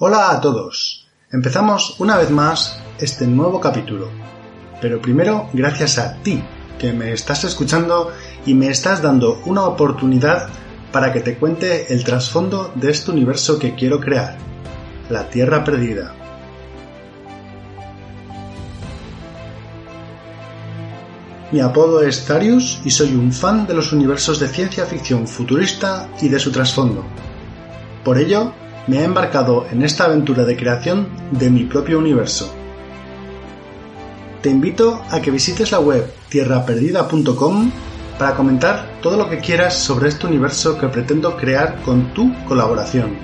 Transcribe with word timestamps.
Hola 0.00 0.30
a 0.30 0.40
todos. 0.40 1.08
Empezamos 1.32 1.98
una 1.98 2.16
vez 2.16 2.30
más 2.30 2.78
este 3.00 3.26
nuevo 3.26 3.60
capítulo. 3.60 4.08
Pero 4.80 5.02
primero, 5.02 5.50
gracias 5.52 5.98
a 5.98 6.14
ti, 6.22 6.40
que 6.78 6.92
me 6.92 7.12
estás 7.12 7.42
escuchando 7.42 8.12
y 8.46 8.54
me 8.54 8.68
estás 8.68 9.02
dando 9.02 9.42
una 9.46 9.64
oportunidad 9.64 10.50
para 10.92 11.12
que 11.12 11.18
te 11.18 11.36
cuente 11.36 11.92
el 11.92 12.04
trasfondo 12.04 12.70
de 12.76 12.92
este 12.92 13.10
universo 13.10 13.58
que 13.58 13.74
quiero 13.74 13.98
crear, 13.98 14.36
la 15.10 15.28
Tierra 15.28 15.64
Perdida. 15.64 16.14
Mi 21.50 21.58
apodo 21.58 22.02
es 22.02 22.24
Darius 22.28 22.80
y 22.84 22.90
soy 22.90 23.16
un 23.16 23.32
fan 23.32 23.66
de 23.66 23.74
los 23.74 23.92
universos 23.92 24.38
de 24.38 24.46
ciencia 24.46 24.86
ficción 24.86 25.26
futurista 25.26 26.08
y 26.22 26.28
de 26.28 26.38
su 26.38 26.52
trasfondo. 26.52 27.02
Por 28.04 28.16
ello, 28.16 28.54
me 28.88 29.00
he 29.00 29.04
embarcado 29.04 29.66
en 29.70 29.82
esta 29.82 30.06
aventura 30.06 30.44
de 30.44 30.56
creación 30.56 31.08
de 31.30 31.50
mi 31.50 31.64
propio 31.64 31.98
universo. 31.98 32.52
Te 34.42 34.50
invito 34.50 35.02
a 35.10 35.20
que 35.20 35.30
visites 35.30 35.70
la 35.70 35.78
web 35.78 36.10
tierraperdida.com 36.28 37.70
para 38.18 38.34
comentar 38.34 38.98
todo 39.02 39.16
lo 39.16 39.28
que 39.28 39.38
quieras 39.38 39.74
sobre 39.74 40.08
este 40.08 40.26
universo 40.26 40.78
que 40.78 40.88
pretendo 40.88 41.36
crear 41.36 41.82
con 41.82 42.14
tu 42.14 42.32
colaboración. 42.44 43.16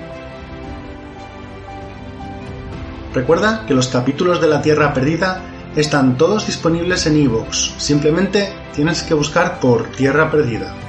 Recuerda 3.13 3.65
que 3.65 3.73
los 3.73 3.87
capítulos 3.87 4.41
de 4.41 4.47
la 4.47 4.61
Tierra 4.61 4.93
Perdida 4.93 5.41
están 5.75 6.17
todos 6.17 6.45
disponibles 6.45 7.05
en 7.07 7.17
iVoox, 7.17 7.73
simplemente 7.77 8.53
tienes 8.73 9.03
que 9.03 9.13
buscar 9.13 9.59
por 9.59 9.87
Tierra 9.91 10.29
Perdida. 10.29 10.84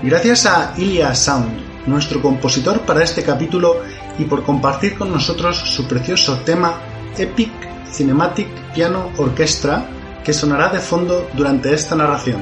Gracias 0.00 0.46
a 0.46 0.74
Ilya 0.76 1.12
Sound, 1.12 1.86
nuestro 1.88 2.22
compositor 2.22 2.82
para 2.82 3.02
este 3.02 3.24
capítulo 3.24 3.82
y 4.16 4.26
por 4.26 4.44
compartir 4.44 4.96
con 4.96 5.10
nosotros 5.10 5.56
su 5.56 5.88
precioso 5.88 6.38
tema 6.44 6.80
Epic 7.16 7.50
Cinematic 7.90 8.48
Piano 8.72 9.10
Orchestra 9.18 9.88
que 10.22 10.32
sonará 10.32 10.68
de 10.68 10.78
fondo 10.78 11.28
durante 11.34 11.74
esta 11.74 11.96
narración. 11.96 12.40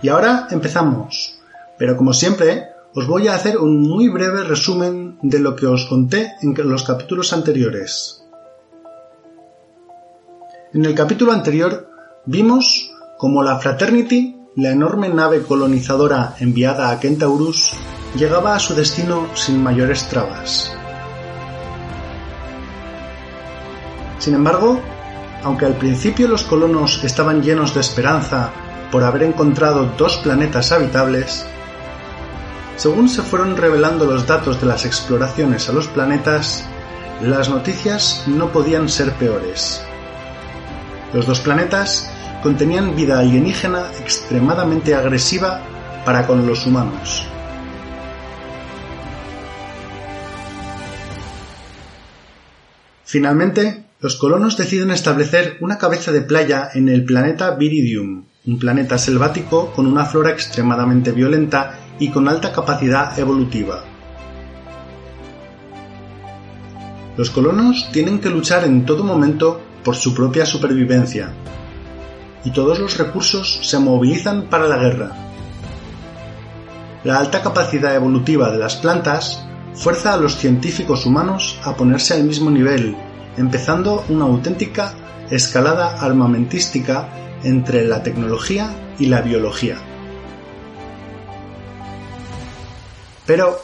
Y 0.00 0.08
ahora 0.08 0.48
empezamos, 0.50 1.38
pero 1.76 1.98
como 1.98 2.14
siempre 2.14 2.68
os 2.94 3.06
voy 3.06 3.28
a 3.28 3.34
hacer 3.34 3.58
un 3.58 3.82
muy 3.82 4.08
breve 4.08 4.44
resumen 4.44 5.18
de 5.20 5.38
lo 5.38 5.54
que 5.54 5.66
os 5.66 5.84
conté 5.84 6.32
en 6.40 6.54
los 6.66 6.82
capítulos 6.82 7.30
anteriores. 7.34 8.24
En 10.72 10.86
el 10.86 10.94
capítulo 10.94 11.32
anterior 11.32 11.90
vimos 12.24 12.90
cómo 13.18 13.42
la 13.42 13.58
Fraternity, 13.58 14.41
la 14.54 14.70
enorme 14.70 15.08
nave 15.08 15.42
colonizadora 15.42 16.36
enviada 16.38 16.90
a 16.90 17.00
Kentaurus, 17.00 17.72
llegaba 18.14 18.54
a 18.54 18.58
su 18.58 18.74
destino 18.74 19.28
sin 19.34 19.62
mayores 19.62 20.06
trabas. 20.08 20.70
Sin 24.18 24.34
embargo, 24.34 24.78
aunque 25.42 25.64
al 25.64 25.76
principio 25.76 26.28
los 26.28 26.42
colonos 26.42 27.02
estaban 27.02 27.42
llenos 27.42 27.74
de 27.74 27.80
esperanza 27.80 28.50
por 28.90 29.04
haber 29.04 29.22
encontrado 29.22 29.86
dos 29.96 30.18
planetas 30.18 30.70
habitables, 30.70 31.46
según 32.76 33.08
se 33.08 33.22
fueron 33.22 33.56
revelando 33.56 34.04
los 34.04 34.26
datos 34.26 34.60
de 34.60 34.66
las 34.66 34.84
exploraciones 34.84 35.70
a 35.70 35.72
los 35.72 35.86
planetas, 35.88 36.64
las 37.22 37.48
noticias 37.48 38.24
no 38.26 38.52
podían 38.52 38.90
ser 38.90 39.12
peores. 39.14 39.82
Los 41.14 41.26
dos 41.26 41.40
planetas 41.40 42.11
contenían 42.42 42.96
vida 42.96 43.20
alienígena 43.20 43.86
extremadamente 44.00 44.94
agresiva 44.94 45.60
para 46.04 46.26
con 46.26 46.46
los 46.46 46.66
humanos. 46.66 47.26
Finalmente, 53.04 53.84
los 54.00 54.16
colonos 54.16 54.56
deciden 54.56 54.90
establecer 54.90 55.58
una 55.60 55.78
cabeza 55.78 56.10
de 56.10 56.22
playa 56.22 56.70
en 56.74 56.88
el 56.88 57.04
planeta 57.04 57.54
Viridium, 57.54 58.24
un 58.46 58.58
planeta 58.58 58.98
selvático 58.98 59.72
con 59.72 59.86
una 59.86 60.04
flora 60.06 60.30
extremadamente 60.30 61.12
violenta 61.12 61.78
y 61.98 62.08
con 62.08 62.28
alta 62.28 62.52
capacidad 62.52 63.16
evolutiva. 63.18 63.84
Los 67.16 67.30
colonos 67.30 67.90
tienen 67.92 68.18
que 68.18 68.30
luchar 68.30 68.64
en 68.64 68.86
todo 68.86 69.04
momento 69.04 69.60
por 69.84 69.94
su 69.94 70.14
propia 70.14 70.46
supervivencia, 70.46 71.34
y 72.44 72.50
todos 72.50 72.78
los 72.78 72.98
recursos 72.98 73.60
se 73.62 73.78
movilizan 73.78 74.44
para 74.44 74.66
la 74.66 74.76
guerra. 74.76 75.12
La 77.04 77.18
alta 77.18 77.42
capacidad 77.42 77.94
evolutiva 77.94 78.50
de 78.50 78.58
las 78.58 78.76
plantas 78.76 79.44
fuerza 79.74 80.14
a 80.14 80.16
los 80.16 80.36
científicos 80.36 81.06
humanos 81.06 81.58
a 81.64 81.74
ponerse 81.74 82.14
al 82.14 82.24
mismo 82.24 82.50
nivel, 82.50 82.96
empezando 83.36 84.04
una 84.08 84.24
auténtica 84.24 84.94
escalada 85.30 85.98
armamentística 86.00 87.08
entre 87.42 87.86
la 87.86 88.02
tecnología 88.02 88.70
y 88.98 89.06
la 89.06 89.22
biología. 89.22 89.78
Pero, 93.26 93.58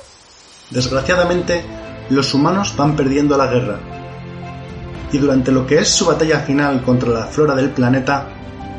desgraciadamente, 0.71 1.63
los 2.11 2.33
humanos 2.33 2.75
van 2.77 2.97
perdiendo 2.97 3.37
la 3.37 3.49
guerra. 3.49 3.81
Y 5.13 5.19
durante 5.19 5.53
lo 5.53 5.67
que 5.67 5.79
es 5.79 5.89
su 5.89 6.07
batalla 6.07 6.41
final 6.41 6.83
contra 6.83 7.11
la 7.11 7.27
flora 7.27 7.55
del 7.55 7.71
planeta, 7.71 8.38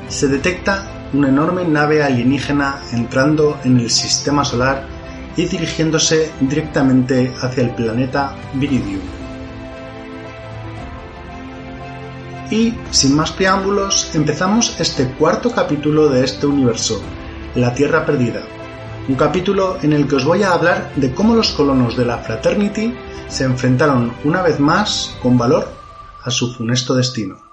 se 0.09 0.27
detecta 0.27 1.09
una 1.13 1.29
enorme 1.29 1.65
nave 1.65 2.03
alienígena 2.03 2.81
entrando 2.91 3.59
en 3.63 3.79
el 3.79 3.89
sistema 3.89 4.43
solar 4.43 4.85
y 5.37 5.45
dirigiéndose 5.45 6.31
directamente 6.41 7.31
hacia 7.41 7.63
el 7.63 7.71
planeta 7.71 8.35
Viridium. 8.53 9.01
Y, 12.51 12.73
sin 12.89 13.15
más 13.15 13.31
preámbulos, 13.31 14.13
empezamos 14.15 14.79
este 14.79 15.07
cuarto 15.11 15.51
capítulo 15.51 16.09
de 16.09 16.25
este 16.25 16.47
universo, 16.47 16.99
La 17.55 17.73
Tierra 17.73 18.05
Perdida. 18.05 18.41
Un 19.07 19.15
capítulo 19.15 19.77
en 19.83 19.93
el 19.93 20.07
que 20.07 20.15
os 20.15 20.25
voy 20.25 20.41
a 20.43 20.53
hablar 20.53 20.91
de 20.95 21.13
cómo 21.13 21.35
los 21.35 21.51
colonos 21.51 21.95
de 21.95 22.05
la 22.05 22.17
Fraternity 22.17 22.93
se 23.27 23.43
enfrentaron 23.43 24.13
una 24.23 24.41
vez 24.41 24.59
más 24.59 25.15
con 25.21 25.37
valor 25.37 25.71
a 26.23 26.31
su 26.31 26.51
funesto 26.53 26.95
destino. 26.95 27.48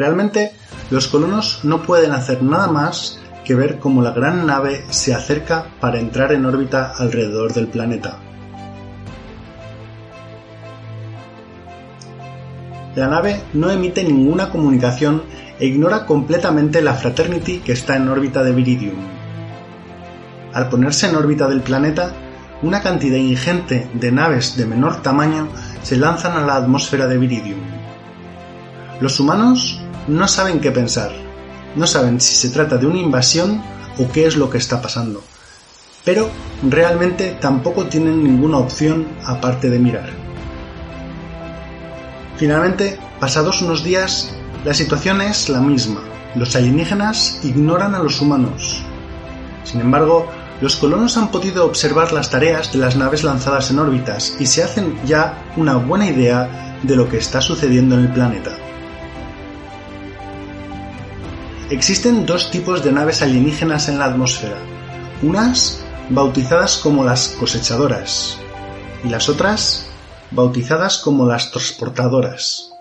Realmente, 0.00 0.52
los 0.88 1.08
colonos 1.08 1.60
no 1.62 1.82
pueden 1.82 2.12
hacer 2.12 2.42
nada 2.42 2.68
más 2.68 3.20
que 3.44 3.54
ver 3.54 3.78
cómo 3.78 4.00
la 4.00 4.12
gran 4.12 4.46
nave 4.46 4.86
se 4.88 5.12
acerca 5.12 5.66
para 5.78 6.00
entrar 6.00 6.32
en 6.32 6.46
órbita 6.46 6.94
alrededor 6.96 7.52
del 7.52 7.68
planeta. 7.68 8.16
La 12.96 13.08
nave 13.08 13.42
no 13.52 13.70
emite 13.70 14.02
ninguna 14.02 14.48
comunicación 14.48 15.22
e 15.58 15.66
ignora 15.66 16.06
completamente 16.06 16.80
la 16.80 16.94
Fraternity 16.94 17.58
que 17.58 17.72
está 17.72 17.96
en 17.96 18.08
órbita 18.08 18.42
de 18.42 18.52
Viridium. 18.52 18.96
Al 20.54 20.70
ponerse 20.70 21.10
en 21.10 21.16
órbita 21.16 21.46
del 21.46 21.60
planeta, 21.60 22.10
una 22.62 22.80
cantidad 22.80 23.18
ingente 23.18 23.90
de 23.92 24.12
naves 24.12 24.56
de 24.56 24.64
menor 24.64 25.02
tamaño 25.02 25.48
se 25.82 25.98
lanzan 25.98 26.38
a 26.38 26.46
la 26.46 26.56
atmósfera 26.56 27.06
de 27.06 27.18
Viridium. 27.18 27.60
Los 29.00 29.18
humanos 29.18 29.80
no 30.08 30.28
saben 30.28 30.60
qué 30.60 30.70
pensar. 30.70 31.10
No 31.76 31.86
saben 31.86 32.20
si 32.20 32.34
se 32.34 32.50
trata 32.50 32.76
de 32.76 32.86
una 32.86 32.98
invasión 32.98 33.62
o 33.98 34.10
qué 34.10 34.26
es 34.26 34.36
lo 34.36 34.50
que 34.50 34.58
está 34.58 34.80
pasando. 34.80 35.22
Pero 36.04 36.28
realmente 36.68 37.36
tampoco 37.40 37.86
tienen 37.86 38.24
ninguna 38.24 38.58
opción 38.58 39.06
aparte 39.24 39.68
de 39.70 39.78
mirar. 39.78 40.10
Finalmente, 42.36 42.98
pasados 43.20 43.60
unos 43.62 43.84
días, 43.84 44.34
la 44.64 44.74
situación 44.74 45.20
es 45.20 45.48
la 45.48 45.60
misma. 45.60 46.00
Los 46.34 46.56
alienígenas 46.56 47.40
ignoran 47.42 47.94
a 47.94 47.98
los 47.98 48.20
humanos. 48.20 48.82
Sin 49.64 49.80
embargo, 49.80 50.26
los 50.60 50.76
colonos 50.76 51.16
han 51.16 51.30
podido 51.30 51.66
observar 51.66 52.12
las 52.12 52.30
tareas 52.30 52.72
de 52.72 52.78
las 52.78 52.96
naves 52.96 53.24
lanzadas 53.24 53.70
en 53.70 53.78
órbitas 53.78 54.36
y 54.38 54.46
se 54.46 54.62
hacen 54.62 54.98
ya 55.06 55.52
una 55.56 55.76
buena 55.76 56.08
idea 56.08 56.78
de 56.82 56.96
lo 56.96 57.08
que 57.08 57.18
está 57.18 57.40
sucediendo 57.40 57.94
en 57.94 58.02
el 58.02 58.12
planeta. 58.12 58.56
Existen 61.70 62.26
dos 62.26 62.50
tipos 62.50 62.82
de 62.82 62.90
naves 62.90 63.22
alienígenas 63.22 63.88
en 63.88 64.00
la 64.00 64.06
atmósfera, 64.06 64.56
unas 65.22 65.84
bautizadas 66.08 66.78
como 66.78 67.04
las 67.04 67.28
cosechadoras 67.38 68.38
y 69.04 69.08
las 69.08 69.28
otras 69.28 69.86
bautizadas 70.32 70.98
como 70.98 71.26
las 71.26 71.52
transportadoras. 71.52 72.72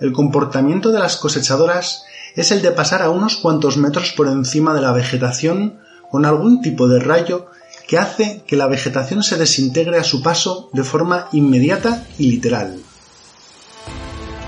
El 0.00 0.14
comportamiento 0.14 0.92
de 0.92 0.98
las 0.98 1.18
cosechadoras 1.18 2.04
es 2.36 2.52
el 2.52 2.62
de 2.62 2.70
pasar 2.70 3.02
a 3.02 3.10
unos 3.10 3.36
cuantos 3.36 3.76
metros 3.76 4.12
por 4.16 4.26
encima 4.26 4.72
de 4.72 4.80
la 4.80 4.92
vegetación 4.92 5.78
con 6.10 6.24
algún 6.24 6.62
tipo 6.62 6.88
de 6.88 7.00
rayo 7.00 7.50
que 7.86 7.98
hace 7.98 8.44
que 8.46 8.56
la 8.56 8.66
vegetación 8.66 9.22
se 9.22 9.36
desintegre 9.36 9.98
a 9.98 10.04
su 10.04 10.22
paso 10.22 10.70
de 10.72 10.84
forma 10.84 11.28
inmediata 11.32 12.02
y 12.16 12.30
literal. 12.30 12.78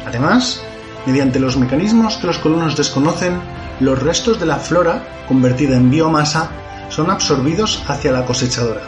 Además, 0.06 0.62
mediante 1.06 1.40
los 1.40 1.56
mecanismos 1.56 2.16
que 2.16 2.26
los 2.26 2.38
colonos 2.38 2.76
desconocen, 2.76 3.40
los 3.80 4.00
restos 4.02 4.38
de 4.38 4.46
la 4.46 4.56
flora, 4.56 5.02
convertida 5.26 5.76
en 5.76 5.90
biomasa, 5.90 6.50
son 6.88 7.10
absorbidos 7.10 7.82
hacia 7.88 8.12
la 8.12 8.24
cosechadora. 8.24 8.82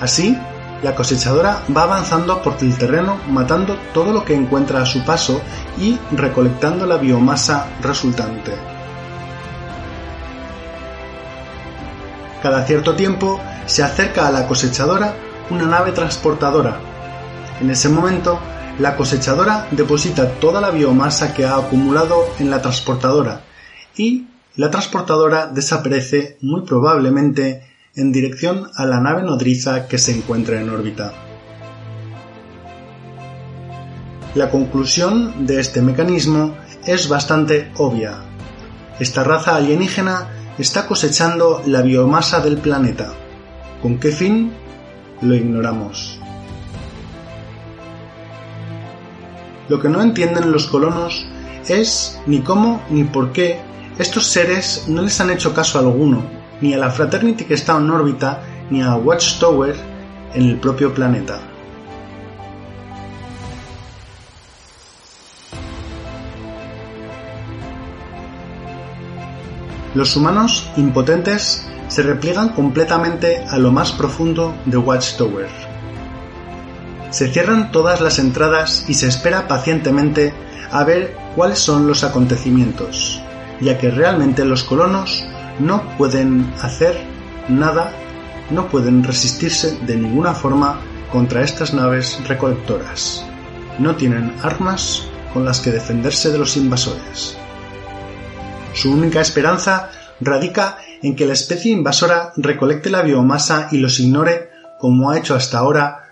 Así, 0.00 0.38
la 0.82 0.94
cosechadora 0.94 1.62
va 1.74 1.84
avanzando 1.84 2.42
por 2.42 2.56
el 2.60 2.76
terreno 2.76 3.18
matando 3.30 3.76
todo 3.94 4.12
lo 4.12 4.24
que 4.24 4.34
encuentra 4.34 4.82
a 4.82 4.86
su 4.86 5.02
paso 5.04 5.40
y 5.78 5.98
recolectando 6.12 6.86
la 6.86 6.98
biomasa 6.98 7.66
resultante. 7.82 8.52
Cada 12.42 12.64
cierto 12.64 12.94
tiempo 12.94 13.40
se 13.64 13.82
acerca 13.82 14.28
a 14.28 14.30
la 14.30 14.46
cosechadora 14.46 15.14
una 15.50 15.64
nave 15.64 15.92
transportadora. 15.92 16.76
En 17.60 17.70
ese 17.70 17.88
momento, 17.88 18.38
la 18.78 18.96
cosechadora 18.96 19.68
deposita 19.70 20.32
toda 20.38 20.60
la 20.60 20.70
biomasa 20.70 21.32
que 21.32 21.46
ha 21.46 21.56
acumulado 21.56 22.26
en 22.38 22.50
la 22.50 22.60
transportadora 22.60 23.42
y 23.96 24.26
la 24.54 24.70
transportadora 24.70 25.46
desaparece 25.46 26.36
muy 26.42 26.62
probablemente 26.62 27.62
en 27.94 28.12
dirección 28.12 28.70
a 28.74 28.84
la 28.84 29.00
nave 29.00 29.22
nodriza 29.22 29.88
que 29.88 29.96
se 29.96 30.12
encuentra 30.12 30.60
en 30.60 30.68
órbita. 30.68 31.12
La 34.34 34.50
conclusión 34.50 35.46
de 35.46 35.60
este 35.60 35.80
mecanismo 35.80 36.54
es 36.84 37.08
bastante 37.08 37.72
obvia. 37.78 38.18
Esta 39.00 39.24
raza 39.24 39.56
alienígena 39.56 40.28
está 40.58 40.86
cosechando 40.86 41.62
la 41.64 41.80
biomasa 41.80 42.40
del 42.40 42.58
planeta. 42.58 43.12
¿Con 43.80 43.98
qué 43.98 44.12
fin? 44.12 44.52
Lo 45.22 45.34
ignoramos. 45.34 46.20
Lo 49.68 49.80
que 49.80 49.88
no 49.88 50.00
entienden 50.00 50.52
los 50.52 50.68
colonos 50.68 51.26
es 51.68 52.20
ni 52.26 52.40
cómo 52.40 52.82
ni 52.90 53.04
por 53.04 53.32
qué 53.32 53.58
estos 53.98 54.26
seres 54.26 54.84
no 54.88 55.02
les 55.02 55.20
han 55.20 55.30
hecho 55.30 55.54
caso 55.54 55.78
alguno, 55.78 56.22
ni 56.60 56.74
a 56.74 56.78
la 56.78 56.90
Fraternity 56.90 57.44
que 57.44 57.54
está 57.54 57.76
en 57.76 57.90
órbita, 57.90 58.42
ni 58.70 58.82
a 58.82 58.94
Watchtower 58.94 59.74
en 60.34 60.50
el 60.50 60.56
propio 60.58 60.94
planeta. 60.94 61.40
Los 69.94 70.14
humanos 70.14 70.70
impotentes 70.76 71.66
se 71.88 72.02
repliegan 72.02 72.50
completamente 72.50 73.42
a 73.48 73.56
lo 73.58 73.72
más 73.72 73.92
profundo 73.92 74.54
de 74.66 74.76
Watchtower. 74.76 75.65
Se 77.16 77.32
cierran 77.32 77.72
todas 77.72 78.02
las 78.02 78.18
entradas 78.18 78.84
y 78.88 78.92
se 78.92 79.08
espera 79.08 79.48
pacientemente 79.48 80.34
a 80.70 80.84
ver 80.84 81.16
cuáles 81.34 81.58
son 81.58 81.86
los 81.86 82.04
acontecimientos, 82.04 83.22
ya 83.58 83.78
que 83.78 83.90
realmente 83.90 84.44
los 84.44 84.64
colonos 84.64 85.26
no 85.58 85.82
pueden 85.96 86.52
hacer 86.60 86.94
nada, 87.48 87.90
no 88.50 88.68
pueden 88.68 89.02
resistirse 89.02 89.78
de 89.86 89.96
ninguna 89.96 90.34
forma 90.34 90.78
contra 91.10 91.40
estas 91.40 91.72
naves 91.72 92.20
recolectoras. 92.28 93.24
No 93.78 93.96
tienen 93.96 94.34
armas 94.42 95.04
con 95.32 95.46
las 95.46 95.60
que 95.60 95.70
defenderse 95.70 96.30
de 96.30 96.36
los 96.36 96.58
invasores. 96.58 97.34
Su 98.74 98.92
única 98.92 99.22
esperanza 99.22 99.88
radica 100.20 100.76
en 101.02 101.16
que 101.16 101.24
la 101.24 101.32
especie 101.32 101.72
invasora 101.72 102.34
recolecte 102.36 102.90
la 102.90 103.00
biomasa 103.00 103.68
y 103.72 103.78
los 103.78 104.00
ignore 104.00 104.50
como 104.78 105.10
ha 105.10 105.16
hecho 105.16 105.34
hasta 105.34 105.56
ahora 105.56 106.02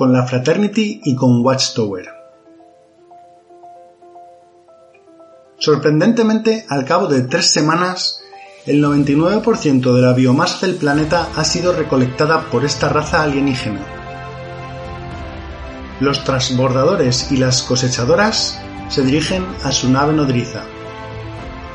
con 0.00 0.14
la 0.14 0.26
Fraternity 0.26 1.02
y 1.04 1.14
con 1.14 1.44
Watchtower. 1.44 2.06
Sorprendentemente, 5.58 6.64
al 6.70 6.86
cabo 6.86 7.06
de 7.06 7.20
tres 7.24 7.50
semanas, 7.50 8.22
el 8.64 8.82
99% 8.82 9.92
de 9.92 10.00
la 10.00 10.14
biomasa 10.14 10.66
del 10.66 10.76
planeta 10.76 11.28
ha 11.36 11.44
sido 11.44 11.74
recolectada 11.74 12.46
por 12.50 12.64
esta 12.64 12.88
raza 12.88 13.22
alienígena. 13.22 13.82
Los 16.00 16.24
transbordadores 16.24 17.30
y 17.30 17.36
las 17.36 17.60
cosechadoras 17.60 18.58
se 18.88 19.02
dirigen 19.02 19.44
a 19.64 19.70
su 19.70 19.90
nave 19.90 20.14
nodriza, 20.14 20.62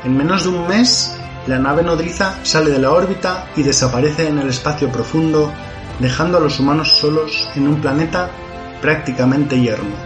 en 0.02 0.16
menos 0.16 0.42
de 0.42 0.48
un 0.48 0.66
mes, 0.66 1.16
la 1.46 1.60
nave 1.60 1.84
nodriza 1.84 2.40
sale 2.42 2.72
de 2.72 2.80
la 2.80 2.90
órbita 2.90 3.46
y 3.54 3.62
desaparece 3.62 4.26
en 4.26 4.38
el 4.38 4.48
espacio 4.48 4.90
profundo, 4.90 5.52
dejando 6.00 6.38
a 6.38 6.40
los 6.40 6.60
humanos 6.60 6.92
solos 6.92 7.48
en 7.54 7.68
un 7.68 7.80
planeta 7.80 8.30
prácticamente 8.80 9.60
yermo. 9.60 9.96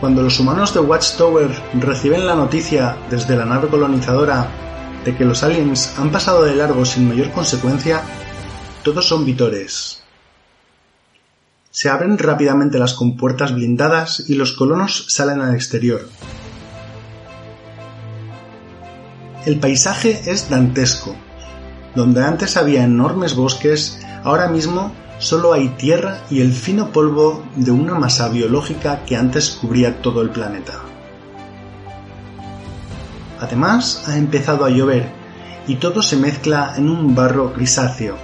Cuando 0.00 0.22
los 0.22 0.38
humanos 0.38 0.74
de 0.74 0.80
Watchtower 0.80 1.50
reciben 1.80 2.26
la 2.26 2.34
noticia 2.34 2.96
desde 3.10 3.36
la 3.36 3.44
nave 3.44 3.68
colonizadora 3.68 4.46
de 5.04 5.16
que 5.16 5.24
los 5.24 5.42
aliens 5.42 5.98
han 5.98 6.10
pasado 6.10 6.44
de 6.44 6.54
largo 6.54 6.84
sin 6.84 7.08
mayor 7.08 7.30
consecuencia, 7.32 8.02
todos 8.82 9.06
son 9.08 9.24
vitores, 9.24 10.02
se 11.76 11.90
abren 11.90 12.16
rápidamente 12.16 12.78
las 12.78 12.94
compuertas 12.94 13.52
blindadas 13.52 14.24
y 14.30 14.34
los 14.34 14.52
colonos 14.52 15.04
salen 15.08 15.42
al 15.42 15.54
exterior. 15.54 16.08
El 19.44 19.60
paisaje 19.60 20.22
es 20.24 20.48
dantesco. 20.48 21.14
Donde 21.96 22.22
antes 22.22 22.58
había 22.58 22.84
enormes 22.84 23.34
bosques, 23.34 23.98
ahora 24.22 24.48
mismo 24.48 24.92
solo 25.18 25.54
hay 25.54 25.70
tierra 25.70 26.18
y 26.30 26.42
el 26.42 26.52
fino 26.52 26.90
polvo 26.90 27.42
de 27.56 27.70
una 27.70 27.94
masa 27.94 28.28
biológica 28.28 29.02
que 29.06 29.16
antes 29.16 29.50
cubría 29.50 30.02
todo 30.02 30.20
el 30.20 30.28
planeta. 30.28 30.74
Además, 33.40 34.04
ha 34.08 34.18
empezado 34.18 34.66
a 34.66 34.70
llover 34.70 35.08
y 35.66 35.76
todo 35.76 36.02
se 36.02 36.18
mezcla 36.18 36.74
en 36.76 36.90
un 36.90 37.14
barro 37.14 37.54
grisáceo. 37.56 38.18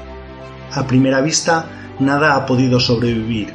A 0.70 0.86
primera 0.86 1.22
vista, 1.22 1.64
nada 1.98 2.34
ha 2.36 2.44
podido 2.44 2.78
sobrevivir, 2.78 3.54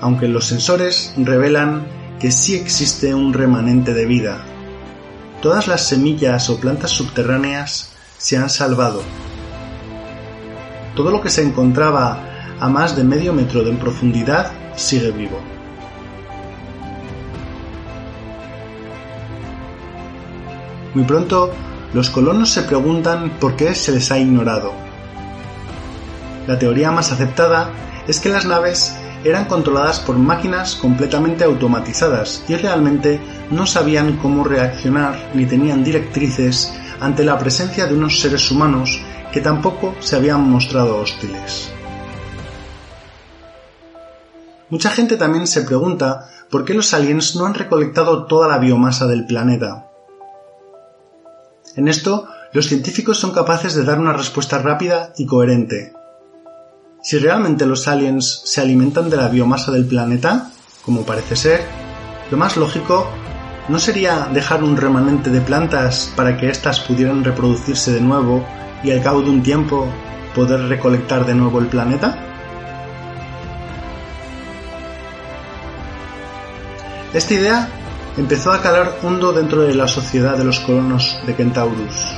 aunque 0.00 0.28
los 0.28 0.46
sensores 0.46 1.14
revelan 1.16 1.84
que 2.20 2.30
sí 2.30 2.54
existe 2.54 3.12
un 3.12 3.32
remanente 3.32 3.92
de 3.92 4.06
vida. 4.06 4.38
Todas 5.42 5.66
las 5.66 5.84
semillas 5.84 6.48
o 6.48 6.60
plantas 6.60 6.92
subterráneas 6.92 7.95
se 8.18 8.36
han 8.36 8.50
salvado. 8.50 9.02
Todo 10.94 11.10
lo 11.10 11.20
que 11.20 11.30
se 11.30 11.42
encontraba 11.42 12.18
a 12.58 12.68
más 12.68 12.96
de 12.96 13.04
medio 13.04 13.32
metro 13.32 13.62
de 13.62 13.72
profundidad 13.72 14.52
sigue 14.76 15.10
vivo. 15.10 15.38
Muy 20.94 21.04
pronto, 21.04 21.52
los 21.92 22.08
colonos 22.08 22.50
se 22.50 22.62
preguntan 22.62 23.30
por 23.38 23.56
qué 23.56 23.74
se 23.74 23.92
les 23.92 24.10
ha 24.10 24.18
ignorado 24.18 24.86
la 26.46 26.58
teoría 26.58 26.92
más 26.92 27.10
aceptada 27.10 27.70
es 28.06 28.20
que 28.20 28.28
las 28.28 28.46
naves 28.46 28.96
eran 29.24 29.46
controladas 29.46 29.98
por 29.98 30.16
máquinas 30.16 30.76
completamente 30.76 31.42
automatizadas 31.42 32.44
y 32.48 32.54
realmente 32.54 33.20
no 33.50 33.66
sabían 33.66 34.16
cómo 34.18 34.44
reaccionar 34.44 35.30
ni 35.34 35.44
tenían 35.46 35.82
directrices 35.82 36.72
ante 37.00 37.24
la 37.24 37.38
presencia 37.38 37.86
de 37.86 37.94
unos 37.94 38.20
seres 38.20 38.50
humanos 38.50 39.00
que 39.32 39.40
tampoco 39.40 39.94
se 40.00 40.16
habían 40.16 40.48
mostrado 40.48 40.98
hostiles. 40.98 41.70
Mucha 44.68 44.90
gente 44.90 45.16
también 45.16 45.46
se 45.46 45.62
pregunta 45.62 46.28
por 46.50 46.64
qué 46.64 46.74
los 46.74 46.92
aliens 46.94 47.36
no 47.36 47.46
han 47.46 47.54
recolectado 47.54 48.26
toda 48.26 48.48
la 48.48 48.58
biomasa 48.58 49.06
del 49.06 49.26
planeta. 49.26 49.88
En 51.76 51.88
esto, 51.88 52.28
los 52.52 52.66
científicos 52.66 53.18
son 53.18 53.32
capaces 53.32 53.74
de 53.74 53.84
dar 53.84 53.98
una 53.98 54.12
respuesta 54.12 54.58
rápida 54.58 55.12
y 55.18 55.26
coherente. 55.26 55.92
Si 57.02 57.18
realmente 57.18 57.66
los 57.66 57.86
aliens 57.86 58.42
se 58.44 58.60
alimentan 58.60 59.10
de 59.10 59.16
la 59.16 59.28
biomasa 59.28 59.70
del 59.70 59.86
planeta, 59.86 60.50
como 60.82 61.02
parece 61.02 61.36
ser, 61.36 61.60
lo 62.30 62.36
más 62.36 62.56
lógico 62.56 63.06
¿no 63.68 63.78
sería 63.78 64.28
dejar 64.32 64.62
un 64.62 64.76
remanente 64.76 65.30
de 65.30 65.40
plantas 65.40 66.12
para 66.14 66.36
que 66.36 66.48
éstas 66.48 66.80
pudieran 66.80 67.24
reproducirse 67.24 67.92
de 67.92 68.00
nuevo 68.00 68.44
y 68.82 68.92
al 68.92 69.02
cabo 69.02 69.22
de 69.22 69.30
un 69.30 69.42
tiempo 69.42 69.88
poder 70.34 70.60
recolectar 70.68 71.26
de 71.26 71.34
nuevo 71.34 71.58
el 71.58 71.66
planeta? 71.66 72.16
Esta 77.12 77.34
idea 77.34 77.68
empezó 78.16 78.52
a 78.52 78.60
calar 78.60 78.96
hondo 79.02 79.32
dentro 79.32 79.62
de 79.62 79.74
la 79.74 79.88
sociedad 79.88 80.36
de 80.36 80.44
los 80.44 80.60
colonos 80.60 81.18
de 81.26 81.34
Kentaurus. 81.34 82.14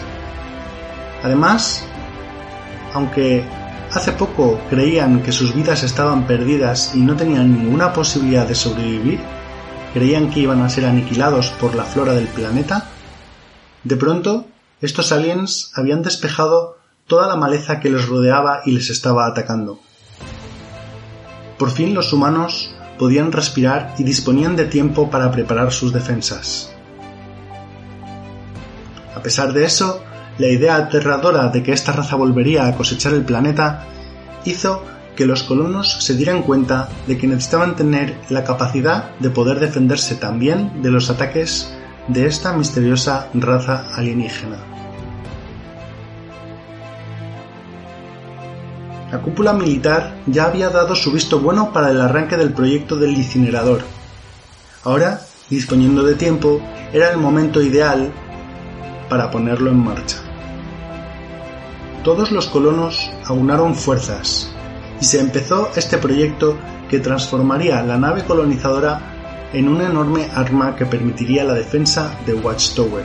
Además, 1.22 1.84
aunque 2.92 3.44
hace 3.92 4.12
poco 4.12 4.58
creían 4.68 5.22
que 5.22 5.32
sus 5.32 5.54
vidas 5.54 5.82
estaban 5.82 6.26
perdidas 6.26 6.94
y 6.94 7.00
no 7.00 7.16
tenían 7.16 7.52
ninguna 7.52 7.92
posibilidad 7.92 8.46
de 8.46 8.54
sobrevivir, 8.54 9.20
creían 9.98 10.30
que 10.30 10.38
iban 10.38 10.62
a 10.62 10.68
ser 10.68 10.86
aniquilados 10.86 11.50
por 11.60 11.74
la 11.74 11.82
flora 11.82 12.12
del 12.12 12.28
planeta, 12.28 12.86
de 13.82 13.96
pronto 13.96 14.46
estos 14.80 15.10
aliens 15.10 15.72
habían 15.74 16.02
despejado 16.02 16.78
toda 17.08 17.26
la 17.26 17.34
maleza 17.34 17.80
que 17.80 17.90
les 17.90 18.06
rodeaba 18.06 18.60
y 18.64 18.70
les 18.70 18.90
estaba 18.90 19.26
atacando. 19.26 19.80
Por 21.58 21.72
fin 21.72 21.94
los 21.94 22.12
humanos 22.12 22.72
podían 22.96 23.32
respirar 23.32 23.96
y 23.98 24.04
disponían 24.04 24.54
de 24.54 24.66
tiempo 24.66 25.10
para 25.10 25.32
preparar 25.32 25.72
sus 25.72 25.92
defensas. 25.92 26.72
A 29.16 29.20
pesar 29.20 29.52
de 29.52 29.64
eso, 29.64 30.00
la 30.38 30.46
idea 30.46 30.76
aterradora 30.76 31.48
de 31.48 31.64
que 31.64 31.72
esta 31.72 31.90
raza 31.90 32.14
volvería 32.14 32.68
a 32.68 32.76
cosechar 32.76 33.14
el 33.14 33.24
planeta 33.24 33.84
hizo 34.44 34.84
que 35.18 35.26
los 35.26 35.42
colonos 35.42 35.96
se 35.98 36.14
dieran 36.14 36.44
cuenta 36.44 36.88
de 37.08 37.18
que 37.18 37.26
necesitaban 37.26 37.74
tener 37.74 38.16
la 38.28 38.44
capacidad 38.44 39.10
de 39.18 39.30
poder 39.30 39.58
defenderse 39.58 40.14
también 40.14 40.80
de 40.80 40.92
los 40.92 41.10
ataques 41.10 41.74
de 42.06 42.26
esta 42.26 42.52
misteriosa 42.52 43.28
raza 43.34 43.88
alienígena. 43.96 44.58
La 49.10 49.20
cúpula 49.20 49.52
militar 49.54 50.14
ya 50.26 50.44
había 50.44 50.70
dado 50.70 50.94
su 50.94 51.10
visto 51.10 51.40
bueno 51.40 51.72
para 51.72 51.90
el 51.90 52.00
arranque 52.00 52.36
del 52.36 52.52
proyecto 52.52 52.94
del 52.94 53.16
incinerador. 53.16 53.80
Ahora, 54.84 55.22
disponiendo 55.50 56.04
de 56.04 56.14
tiempo, 56.14 56.60
era 56.92 57.10
el 57.10 57.18
momento 57.18 57.60
ideal 57.60 58.12
para 59.08 59.32
ponerlo 59.32 59.72
en 59.72 59.84
marcha. 59.84 60.18
Todos 62.04 62.30
los 62.30 62.46
colonos 62.46 63.10
aunaron 63.26 63.74
fuerzas 63.74 64.54
y 65.00 65.04
se 65.04 65.20
empezó 65.20 65.70
este 65.76 65.98
proyecto 65.98 66.56
que 66.88 67.00
transformaría 67.00 67.82
la 67.82 67.98
nave 67.98 68.24
colonizadora 68.24 69.48
en 69.52 69.68
una 69.68 69.86
enorme 69.86 70.28
arma 70.34 70.76
que 70.76 70.86
permitiría 70.86 71.44
la 71.44 71.54
defensa 71.54 72.10
de 72.26 72.34
Watchtower. 72.34 73.04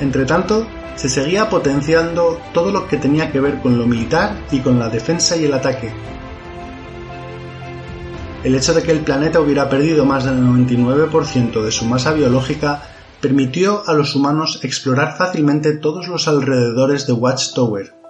Entretanto, 0.00 0.66
se 0.96 1.08
seguía 1.08 1.48
potenciando 1.48 2.40
todo 2.52 2.70
lo 2.70 2.86
que 2.86 2.96
tenía 2.96 3.30
que 3.30 3.40
ver 3.40 3.60
con 3.60 3.78
lo 3.78 3.86
militar 3.86 4.36
y 4.50 4.60
con 4.60 4.78
la 4.78 4.88
defensa 4.88 5.36
y 5.36 5.44
el 5.44 5.54
ataque. 5.54 5.92
El 8.44 8.54
hecho 8.56 8.74
de 8.74 8.82
que 8.82 8.90
el 8.90 9.00
planeta 9.00 9.40
hubiera 9.40 9.68
perdido 9.68 10.04
más 10.04 10.24
del 10.24 10.42
99% 10.42 11.62
de 11.62 11.70
su 11.70 11.84
masa 11.84 12.12
biológica 12.12 12.82
permitió 13.20 13.84
a 13.86 13.94
los 13.94 14.16
humanos 14.16 14.58
explorar 14.64 15.16
fácilmente 15.16 15.76
todos 15.76 16.08
los 16.08 16.26
alrededores 16.26 17.06
de 17.06 17.12
Watchtower. 17.12 18.01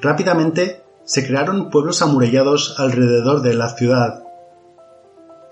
Rápidamente 0.00 0.82
se 1.04 1.26
crearon 1.26 1.70
pueblos 1.70 2.02
amurallados 2.02 2.78
alrededor 2.78 3.42
de 3.42 3.54
la 3.54 3.70
ciudad. 3.70 4.22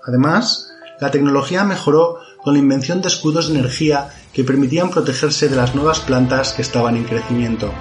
Además, 0.05 0.69
la 0.99 1.11
tecnología 1.11 1.63
mejoró 1.63 2.19
con 2.43 2.53
la 2.53 2.59
invención 2.59 3.01
de 3.01 3.07
escudos 3.07 3.47
de 3.47 3.59
energía 3.59 4.09
que 4.33 4.43
permitían 4.43 4.89
protegerse 4.89 5.49
de 5.49 5.55
las 5.55 5.73
nuevas 5.73 5.99
plantas 5.99 6.53
que 6.53 6.61
estaban 6.61 6.95
en 6.95 7.05
crecimiento. 7.05 7.71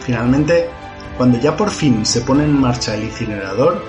Finalmente, 0.00 0.68
cuando 1.16 1.38
ya 1.38 1.56
por 1.56 1.70
fin 1.70 2.04
se 2.04 2.22
pone 2.22 2.44
en 2.44 2.60
marcha 2.60 2.94
el 2.94 3.04
incinerador, 3.04 3.82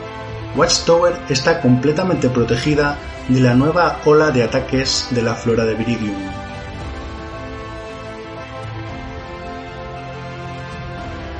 Watchtower 0.55 1.17
está 1.29 1.61
completamente 1.61 2.29
protegida 2.29 2.97
de 3.27 3.39
la 3.39 3.55
nueva 3.55 3.99
ola 4.05 4.29
de 4.29 4.43
ataques 4.43 5.07
de 5.11 5.23
la 5.23 5.33
flora 5.33 5.65
de 5.65 5.73
Viridium. 5.73 6.32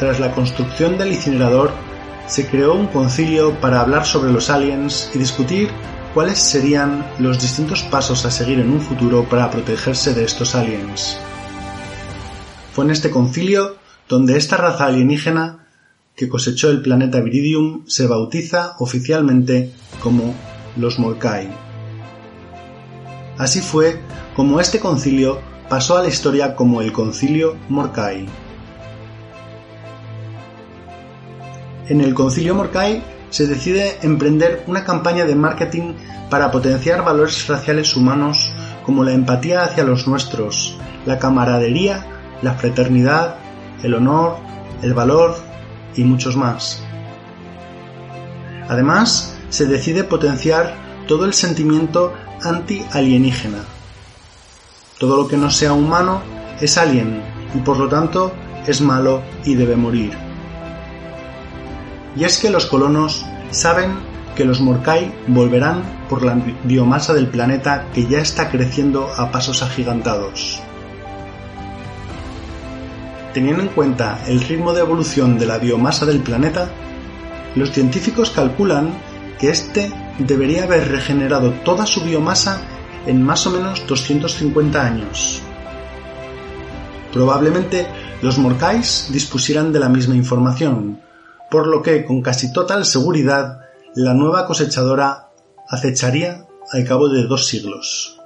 Tras 0.04 0.20
la 0.20 0.34
construcción 0.34 0.98
del 0.98 1.14
incinerador, 1.14 1.72
se 2.28 2.46
creó 2.46 2.74
un 2.74 2.88
concilio 2.88 3.58
para 3.62 3.80
hablar 3.80 4.06
sobre 4.06 4.34
los 4.34 4.50
aliens 4.50 5.10
y 5.16 5.18
discutir 5.18 5.70
cuáles 6.14 6.40
serían 6.40 7.08
los 7.20 7.40
distintos 7.40 7.84
pasos 7.84 8.26
a 8.26 8.30
seguir 8.30 8.60
en 8.60 8.70
un 8.70 8.82
futuro 8.82 9.24
para 9.24 9.50
protegerse 9.50 10.14
de 10.14 10.26
estos 10.26 10.56
aliens. 10.56 11.18
Fue 12.74 12.84
en 12.84 12.92
este 12.92 13.12
concilio 13.12 13.78
donde 14.10 14.36
esta 14.36 14.58
raza 14.58 14.88
alienígena 14.88 15.70
que 16.18 16.28
cosechó 16.28 16.70
el 16.70 16.82
planeta 16.82 17.22
Viridium 17.22 17.86
se 17.88 18.06
bautiza 18.06 18.76
oficialmente 18.80 19.72
como 20.02 20.36
los 20.76 21.00
Morkai. 21.00 21.48
Así 23.38 23.62
fue 23.62 24.02
como 24.36 24.60
este 24.60 24.82
concilio 24.82 25.40
pasó 25.70 25.98
a 25.98 26.02
la 26.02 26.10
historia 26.10 26.58
como 26.58 26.82
el 26.82 26.92
Concilio 26.92 27.56
Morkai. 27.70 28.43
En 31.88 32.02
el 32.02 32.13
Concilio 32.13 32.56
Morkai 32.56 33.04
se 33.30 33.48
decide 33.48 33.98
emprender 34.02 34.63
una 34.68 34.84
campaña 34.84 35.25
de 35.25 35.36
marketing 35.36 35.94
para 36.30 36.52
potenciar 36.52 37.04
valores 37.04 37.48
raciales 37.48 37.96
humanos 37.96 38.54
como 38.86 39.04
la 39.04 39.13
empatía 39.13 39.63
hacia 39.63 39.84
los 39.84 40.08
nuestros, 40.08 40.78
la 41.06 41.20
camaradería, 41.20 42.06
la 42.42 42.54
fraternidad, 42.54 43.36
el 43.82 43.94
honor, 43.96 44.38
el 44.82 44.94
valor, 44.94 45.36
y 45.96 46.04
muchos 46.04 46.36
más. 46.36 46.82
Además, 48.68 49.38
se 49.50 49.66
decide 49.66 50.04
potenciar 50.04 50.75
todo 51.08 51.25
el 51.25 51.34
sentimiento 51.34 52.13
anti-alienígena. 52.42 53.60
Todo 55.00 55.18
lo 55.18 55.28
que 55.28 55.38
no 55.38 55.50
sea 55.50 55.74
humano 55.74 56.22
es 56.62 56.78
alien 56.78 57.22
y 57.54 57.60
por 57.60 57.78
lo 57.78 57.88
tanto 57.88 58.32
es 58.66 58.82
malo 58.82 59.22
y 59.44 59.56
debe 59.56 59.75
morir. 59.75 60.23
Y 62.15 62.24
es 62.24 62.39
que 62.39 62.50
los 62.50 62.65
colonos 62.65 63.25
saben 63.51 63.91
que 64.36 64.46
los 64.46 64.62
Morkai 64.62 65.13
volverán 65.27 65.84
por 66.10 66.24
la 66.24 66.36
biomasa 66.63 67.13
del 67.13 67.27
planeta 67.27 67.88
que 67.93 68.05
ya 68.05 68.20
está 68.20 68.50
creciendo 68.50 69.10
a 69.17 69.32
pasos 69.32 69.62
agigantados. 69.63 70.62
Teniendo 73.34 73.63
en 73.63 73.70
cuenta 73.70 74.20
el 74.27 74.41
ritmo 74.41 74.74
de 74.74 74.82
evolución 74.82 75.39
de 75.39 75.48
la 75.48 75.58
biomasa 75.58 76.05
del 76.05 76.20
planeta, 76.20 76.70
los 77.55 77.72
científicos 77.72 78.29
calculan 78.29 78.93
que 79.39 79.50
éste 79.50 79.91
debería 80.20 80.63
haber 80.63 80.89
regenerado 80.89 81.51
toda 81.65 81.86
su 81.86 82.01
biomasa 82.01 82.62
en 83.05 83.24
más 83.24 83.46
o 83.48 83.51
menos 83.51 83.86
250 83.88 84.86
años. 84.86 85.41
Probablemente 87.12 87.88
los 88.22 88.38
Morkais 88.38 89.10
dispusieran 89.12 89.72
de 89.72 89.79
la 89.79 89.89
misma 89.89 90.15
información, 90.15 91.00
por 91.54 91.68
lo 91.68 91.84
que 91.84 92.04
con 92.04 92.24
casi 92.24 92.52
total 92.52 92.84
seguridad 92.84 93.60
la 93.94 94.16
nueva 94.16 94.48
cosechadora 94.48 95.30
acecharía 95.70 96.48
al 96.72 96.84
cabo 96.84 97.10
de 97.10 97.28
dos 97.28 97.46
siglos. 97.46 98.20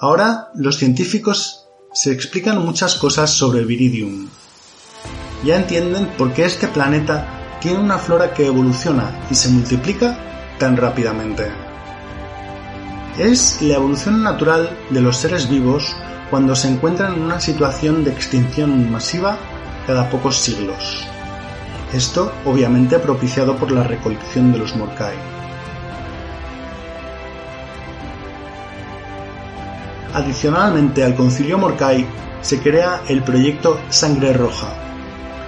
Ahora 0.00 0.50
los 0.54 0.76
científicos 0.76 1.66
se 1.94 2.12
explican 2.12 2.62
muchas 2.62 2.96
cosas 2.96 3.30
sobre 3.30 3.64
Viridium. 3.64 4.28
Ya 5.46 5.56
entienden 5.56 6.06
por 6.18 6.34
qué 6.34 6.44
este 6.44 6.68
planeta 6.68 7.56
tiene 7.62 7.78
una 7.78 7.96
flora 7.96 8.34
que 8.34 8.48
evoluciona 8.48 9.18
y 9.30 9.34
se 9.34 9.48
multiplica 9.48 10.18
tan 10.58 10.76
rápidamente. 10.76 11.50
Es 13.18 13.62
la 13.62 13.76
evolución 13.76 14.22
natural 14.22 14.68
de 14.90 15.00
los 15.00 15.16
seres 15.16 15.48
vivos 15.48 15.96
cuando 16.30 16.54
se 16.54 16.68
encuentran 16.68 17.14
en 17.14 17.22
una 17.22 17.40
situación 17.40 18.04
de 18.04 18.12
extinción 18.12 18.90
masiva 18.90 19.36
cada 19.86 20.08
pocos 20.08 20.38
siglos. 20.38 21.06
Esto 21.92 22.32
obviamente 22.44 23.00
propiciado 23.00 23.56
por 23.56 23.72
la 23.72 23.82
recolección 23.82 24.52
de 24.52 24.58
los 24.58 24.76
Morkai. 24.76 25.16
Adicionalmente 30.14 31.04
al 31.04 31.16
Concilio 31.16 31.58
Morkai 31.58 32.06
se 32.42 32.60
crea 32.60 33.02
el 33.08 33.22
proyecto 33.22 33.80
Sangre 33.90 34.32
Roja. 34.32 34.72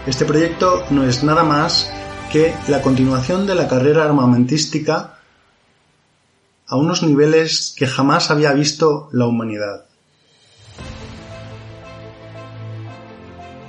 Este 0.06 0.24
proyecto 0.24 0.84
no 0.90 1.04
es 1.04 1.22
nada 1.22 1.44
más 1.44 1.90
que 2.32 2.54
la 2.66 2.82
continuación 2.82 3.46
de 3.46 3.54
la 3.54 3.68
carrera 3.68 4.04
armamentística 4.04 5.18
a 6.66 6.76
unos 6.76 7.02
niveles 7.02 7.74
que 7.76 7.86
jamás 7.86 8.30
había 8.30 8.52
visto 8.52 9.08
la 9.12 9.26
humanidad. 9.26 9.91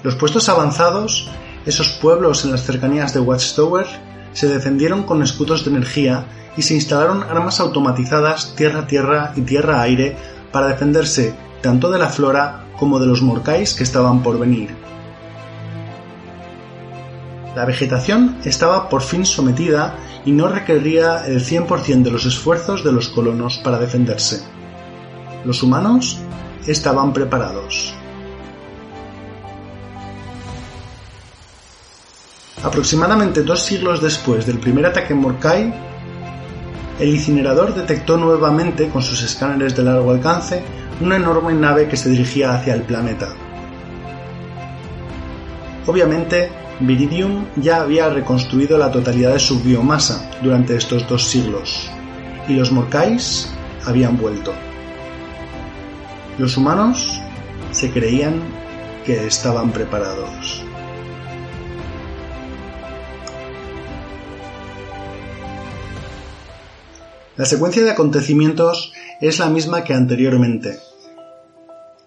Los 0.04 0.16
puestos 0.16 0.50
avanzados, 0.50 1.30
esos 1.66 1.90
pueblos 1.90 2.44
en 2.44 2.52
las 2.52 2.64
cercanías 2.64 3.14
de 3.14 3.22
Watchtower, 3.22 3.88
se 4.34 4.50
defendieron 4.50 5.04
con 5.04 5.24
escudos 5.24 5.64
de 5.64 5.72
energía 5.72 6.26
y 6.58 6.62
se 6.62 6.74
instalaron 6.74 7.24
armas 7.24 7.62
automatizadas 7.62 8.54
tierra-tierra 8.56 9.32
y 9.38 9.42
tierra-aire 9.42 10.18
para 10.52 10.68
defenderse 10.68 11.34
tanto 11.62 11.90
de 11.90 12.00
la 12.00 12.10
flora 12.10 12.66
como 12.78 13.00
de 13.00 13.08
los 13.08 13.22
morcais 13.22 13.74
que 13.76 13.84
estaban 13.84 14.22
por 14.22 14.38
venir. 14.38 14.76
La 17.56 17.66
vegetación 17.66 18.40
estaba 18.44 18.90
por 18.90 19.04
fin 19.04 19.26
sometida 19.26 19.96
y 20.26 20.32
no 20.32 20.50
requería 20.50 21.26
el 21.26 21.46
100% 21.46 22.04
de 22.04 22.12
los 22.12 22.26
esfuerzos 22.26 22.84
de 22.84 22.92
los 22.92 23.08
colonos 23.10 23.60
para 23.60 23.80
defenderse. 23.80 24.44
Los 25.46 25.64
humanos 25.64 26.20
estaban 26.68 27.14
preparados. 27.14 27.94
Aproximadamente 32.64 33.44
dos 33.44 33.62
siglos 33.66 34.02
después 34.02 34.46
del 34.46 34.58
primer 34.58 34.86
ataque 34.86 35.12
en 35.12 35.20
Morkai, 35.20 35.74
el 36.98 37.10
incinerador 37.10 37.76
detectó 37.76 38.18
nuevamente 38.18 38.88
con 38.88 39.02
sus 39.02 39.22
escáneres 39.22 39.76
de 39.76 39.84
largo 39.84 40.12
alcance 40.12 40.64
una 41.02 41.18
enorme 41.18 41.54
nave 41.54 41.90
que 41.90 41.98
se 41.98 42.10
dirigía 42.10 42.54
hacia 42.54 42.74
el 42.76 42.84
planeta. 42.84 43.34
Obviamente, 45.86 46.50
Viridium 46.80 47.46
ya 47.58 47.82
había 47.82 48.10
reconstruido 48.10 48.78
la 48.78 48.92
totalidad 48.92 49.34
de 49.34 49.40
su 49.40 49.60
biomasa 49.60 50.30
durante 50.42 50.78
estos 50.78 51.08
dos 51.10 51.24
siglos, 51.24 51.90
y 52.48 52.54
los 52.54 52.72
Morkais 52.72 53.54
habían 53.86 54.18
vuelto. 54.18 54.54
Los 56.38 56.56
humanos 56.56 57.20
se 57.72 57.92
creían 57.92 58.42
que 59.06 59.28
estaban 59.28 59.72
preparados. 59.72 60.64
La 67.36 67.46
secuencia 67.46 67.84
de 67.84 67.90
acontecimientos 67.90 68.94
es 69.20 69.40
la 69.40 69.48
misma 69.48 69.84
que 69.84 69.96
anteriormente. 69.96 70.80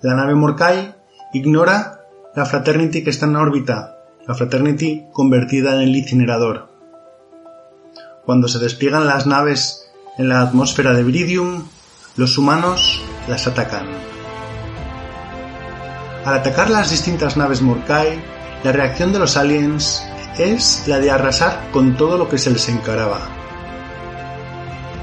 La 0.00 0.14
nave 0.14 0.36
Morkai 0.36 0.94
ignora 1.32 2.02
la 2.36 2.46
Fraternity 2.46 3.02
que 3.02 3.10
está 3.10 3.26
en 3.26 3.34
órbita, 3.34 3.98
la 4.24 4.36
Fraternity 4.36 5.06
convertida 5.12 5.74
en 5.74 5.80
el 5.80 5.96
incinerador. 5.96 6.68
Cuando 8.24 8.46
se 8.46 8.60
despliegan 8.60 9.08
las 9.08 9.26
naves 9.26 9.90
en 10.16 10.28
la 10.28 10.42
atmósfera 10.42 10.94
de 10.94 11.02
Viridium, 11.02 11.64
los 12.16 12.38
humanos 12.38 13.02
las 13.26 13.48
atacan. 13.48 13.86
Al 16.24 16.34
atacar 16.34 16.70
las 16.70 16.90
distintas 16.90 17.36
naves 17.36 17.62
Morkai, 17.62 18.20
la 18.62 18.70
reacción 18.70 19.12
de 19.12 19.18
los 19.18 19.36
aliens 19.36 20.04
es 20.38 20.84
la 20.86 21.00
de 21.00 21.10
arrasar 21.10 21.70
con 21.72 21.96
todo 21.96 22.16
lo 22.16 22.28
que 22.28 22.38
se 22.38 22.50
les 22.52 22.68
encaraba. 22.68 23.35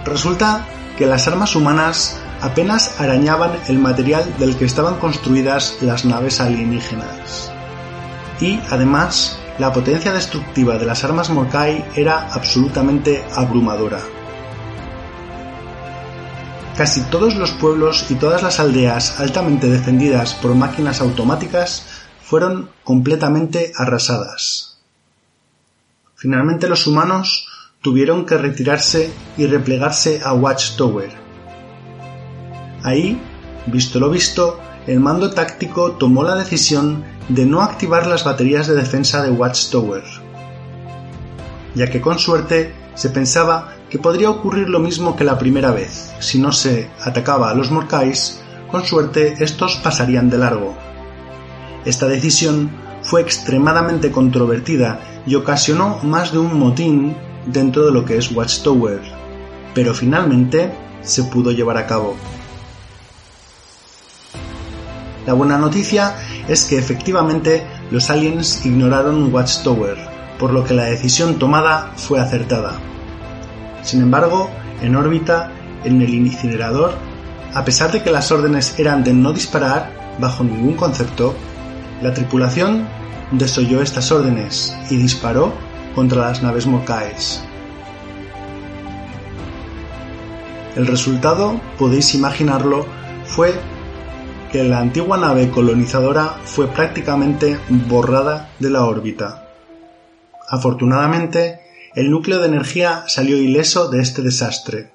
Resulta 0.06 0.66
que 0.98 1.06
las 1.06 1.28
armas 1.28 1.56
humanas 1.56 2.20
apenas 2.42 3.00
arañaban 3.00 3.52
el 3.68 3.80
material 3.80 4.38
del 4.38 4.58
que 4.58 4.66
estaban 4.66 5.00
construidas 5.00 5.78
las 5.82 6.04
naves 6.04 6.42
alienígenas. 6.42 7.52
Y, 8.40 8.60
además, 8.70 9.40
la 9.60 9.72
potencia 9.72 10.12
destructiva 10.12 10.78
de 10.78 10.86
las 10.86 11.04
armas 11.04 11.30
Morkai 11.30 11.86
era 11.96 12.34
absolutamente 12.34 13.24
abrumadora. 13.36 14.00
Casi 16.76 17.02
todos 17.04 17.36
los 17.36 17.52
pueblos 17.52 18.08
y 18.10 18.16
todas 18.16 18.42
las 18.42 18.60
aldeas 18.60 19.20
altamente 19.20 19.70
defendidas 19.70 20.34
por 20.34 20.56
máquinas 20.56 21.02
automáticas 21.02 21.86
fueron 22.24 22.72
completamente 22.84 23.72
arrasadas. 23.78 24.80
Finalmente 26.16 26.68
los 26.68 26.88
humanos 26.88 27.48
tuvieron 27.84 28.26
que 28.26 28.38
retirarse 28.38 29.12
y 29.38 29.46
replegarse 29.46 30.22
a 30.24 30.34
Watchtower. 30.34 31.12
Ahí, 32.82 33.22
visto 33.68 34.00
lo 34.00 34.10
visto, 34.10 34.58
el 34.88 35.02
mando 35.02 35.32
táctico 35.32 35.92
tomó 35.92 36.24
la 36.24 36.36
decisión 36.36 37.04
de 37.28 37.46
no 37.46 37.62
activar 37.62 38.08
las 38.08 38.24
baterías 38.24 38.68
de 38.68 38.76
defensa 38.76 39.22
de 39.22 39.32
Watchtower, 39.32 40.04
ya 41.76 41.90
que 41.90 42.00
con 42.00 42.20
suerte 42.20 42.74
se 42.96 43.10
pensaba 43.10 43.74
que 43.90 44.00
podría 44.00 44.30
ocurrir 44.30 44.70
lo 44.70 44.80
mismo 44.80 45.18
que 45.18 45.26
la 45.26 45.38
primera 45.38 45.72
vez. 45.72 46.14
Si 46.20 46.40
no 46.40 46.54
se 46.54 46.90
atacaba 47.02 47.52
a 47.52 47.54
los 47.54 47.70
Morkais, 47.70 48.42
con 48.72 48.86
suerte 48.86 49.36
estos 49.40 49.76
pasarían 49.76 50.30
de 50.30 50.38
largo. 50.38 50.74
Esta 51.84 52.08
decisión 52.08 52.72
fue 53.02 53.20
extremadamente 53.20 54.10
controvertida 54.10 55.02
y 55.28 55.36
ocasionó 55.36 56.00
más 56.02 56.32
de 56.32 56.40
un 56.40 56.58
motín 56.58 57.16
dentro 57.46 57.86
de 57.86 57.92
lo 57.92 58.06
que 58.06 58.18
es 58.18 58.32
Watchtower, 58.32 59.02
pero 59.74 59.94
finalmente 59.94 60.72
se 61.02 61.24
pudo 61.24 61.52
llevar 61.52 61.78
a 61.78 61.88
cabo. 61.88 62.16
La 65.26 65.34
buena 65.34 65.58
noticia 65.58 66.16
es 66.48 66.66
que 66.66 66.78
efectivamente 66.78 67.64
los 67.92 68.10
aliens 68.10 68.66
ignoraron 68.66 69.34
Watchtower, 69.34 69.98
por 70.38 70.52
lo 70.52 70.64
que 70.64 70.74
la 70.74 70.86
decisión 70.86 71.40
tomada 71.40 71.94
fue 71.96 72.20
acertada. 72.20 72.74
Sin 73.84 74.02
embargo, 74.02 74.50
en 74.82 74.96
órbita, 74.96 75.52
en 75.86 76.02
el 76.02 76.14
incinerador, 76.14 76.94
a 77.54 77.64
pesar 77.64 77.92
de 77.92 78.02
que 78.02 78.12
las 78.12 78.32
órdenes 78.32 78.78
eran 78.80 79.04
de 79.04 79.14
no 79.14 79.32
disparar 79.32 79.92
bajo 80.20 80.44
ningún 80.44 80.74
concepto, 80.74 81.36
la 82.02 82.14
tripulación 82.14 82.86
desoyó 83.32 83.82
estas 83.82 84.12
órdenes 84.12 84.76
y 84.90 84.98
disparó 84.98 85.54
contra 85.96 86.30
las 86.30 86.44
naves 86.44 86.68
Morkais. 86.68 87.44
El 90.76 90.88
resultado, 90.88 91.62
podéis 91.78 92.16
imaginarlo, 92.16 92.86
fue 93.26 93.54
que 94.52 94.64
la 94.64 94.80
antigua 94.80 95.18
nave 95.18 95.50
colonizadora 95.50 96.36
fue 96.44 96.68
prácticamente 96.68 97.60
borrada 97.70 98.50
de 98.60 98.70
la 98.70 98.86
órbita. 98.86 99.48
Afortunadamente, 100.50 101.60
el 101.96 102.10
núcleo 102.10 102.40
de 102.40 102.48
energía 102.48 103.04
salió 103.08 103.38
ileso 103.38 103.90
de 103.90 104.02
este 104.02 104.22
desastre. 104.22 104.92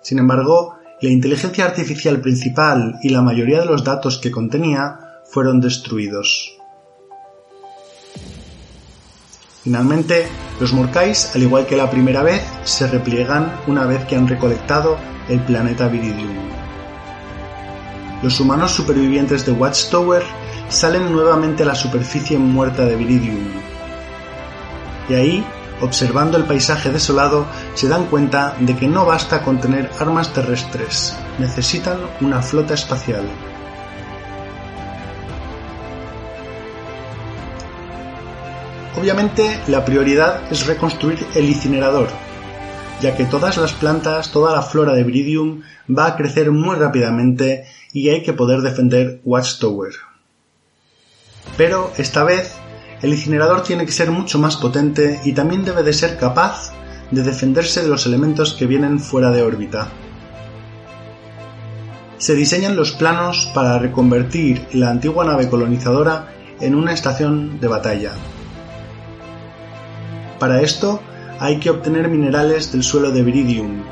Sin 0.00 0.18
embargo, 0.18 0.76
la 1.00 1.10
inteligencia 1.10 1.64
artificial 1.64 2.20
principal 2.20 2.98
y 3.02 3.10
la 3.10 3.22
mayoría 3.22 3.60
de 3.60 3.66
los 3.66 3.84
datos 3.84 4.18
que 4.18 4.30
contenía 4.30 4.98
fueron 5.24 5.60
destruidos. 5.60 6.55
Finalmente, 9.66 10.28
los 10.60 10.72
Morkais, 10.72 11.32
al 11.34 11.42
igual 11.42 11.66
que 11.66 11.76
la 11.76 11.90
primera 11.90 12.22
vez, 12.22 12.40
se 12.62 12.86
repliegan 12.86 13.52
una 13.66 13.84
vez 13.84 14.04
que 14.04 14.14
han 14.14 14.28
recolectado 14.28 14.96
el 15.28 15.40
planeta 15.40 15.88
Viridium. 15.88 16.36
Los 18.22 18.38
humanos 18.38 18.70
supervivientes 18.70 19.44
de 19.44 19.50
Watchtower 19.50 20.22
salen 20.68 21.10
nuevamente 21.10 21.64
a 21.64 21.66
la 21.66 21.74
superficie 21.74 22.38
muerta 22.38 22.84
de 22.84 22.94
Viridium. 22.94 23.42
Y 25.08 25.14
ahí, 25.14 25.44
observando 25.80 26.38
el 26.38 26.44
paisaje 26.44 26.90
desolado, 26.90 27.44
se 27.74 27.88
dan 27.88 28.04
cuenta 28.04 28.54
de 28.60 28.76
que 28.76 28.86
no 28.86 29.04
basta 29.04 29.42
con 29.42 29.60
tener 29.60 29.90
armas 29.98 30.32
terrestres, 30.32 31.16
necesitan 31.40 31.98
una 32.20 32.40
flota 32.40 32.74
espacial. 32.74 33.24
Obviamente 38.96 39.60
la 39.68 39.84
prioridad 39.84 40.50
es 40.50 40.66
reconstruir 40.66 41.18
el 41.34 41.44
incinerador, 41.44 42.08
ya 43.02 43.14
que 43.14 43.26
todas 43.26 43.58
las 43.58 43.74
plantas, 43.74 44.30
toda 44.32 44.52
la 44.52 44.62
flora 44.62 44.94
de 44.94 45.04
Viridium 45.04 45.60
va 45.86 46.06
a 46.06 46.16
crecer 46.16 46.50
muy 46.50 46.76
rápidamente 46.76 47.66
y 47.92 48.08
hay 48.08 48.22
que 48.22 48.32
poder 48.32 48.62
defender 48.62 49.20
Watchtower. 49.24 49.92
Pero 51.58 51.92
esta 51.98 52.24
vez 52.24 52.54
el 53.02 53.10
incinerador 53.10 53.62
tiene 53.62 53.84
que 53.84 53.92
ser 53.92 54.10
mucho 54.10 54.38
más 54.38 54.56
potente 54.56 55.20
y 55.24 55.32
también 55.32 55.64
debe 55.64 55.82
de 55.82 55.92
ser 55.92 56.16
capaz 56.16 56.72
de 57.10 57.22
defenderse 57.22 57.82
de 57.82 57.88
los 57.88 58.06
elementos 58.06 58.54
que 58.54 58.66
vienen 58.66 58.98
fuera 58.98 59.30
de 59.30 59.42
órbita. 59.42 59.88
Se 62.16 62.34
diseñan 62.34 62.76
los 62.76 62.92
planos 62.92 63.50
para 63.54 63.78
reconvertir 63.78 64.66
la 64.72 64.88
antigua 64.88 65.26
nave 65.26 65.50
colonizadora 65.50 66.32
en 66.60 66.74
una 66.74 66.94
estación 66.94 67.60
de 67.60 67.68
batalla. 67.68 68.12
Para 70.38 70.60
esto 70.60 71.00
hay 71.40 71.58
que 71.58 71.70
obtener 71.70 72.08
minerales 72.08 72.72
del 72.72 72.82
suelo 72.82 73.10
de 73.10 73.22
Viridium, 73.22 73.82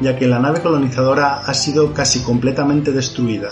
ya 0.00 0.16
que 0.16 0.26
la 0.26 0.38
nave 0.38 0.60
colonizadora 0.60 1.40
ha 1.44 1.54
sido 1.54 1.92
casi 1.92 2.20
completamente 2.20 2.92
destruida. 2.92 3.50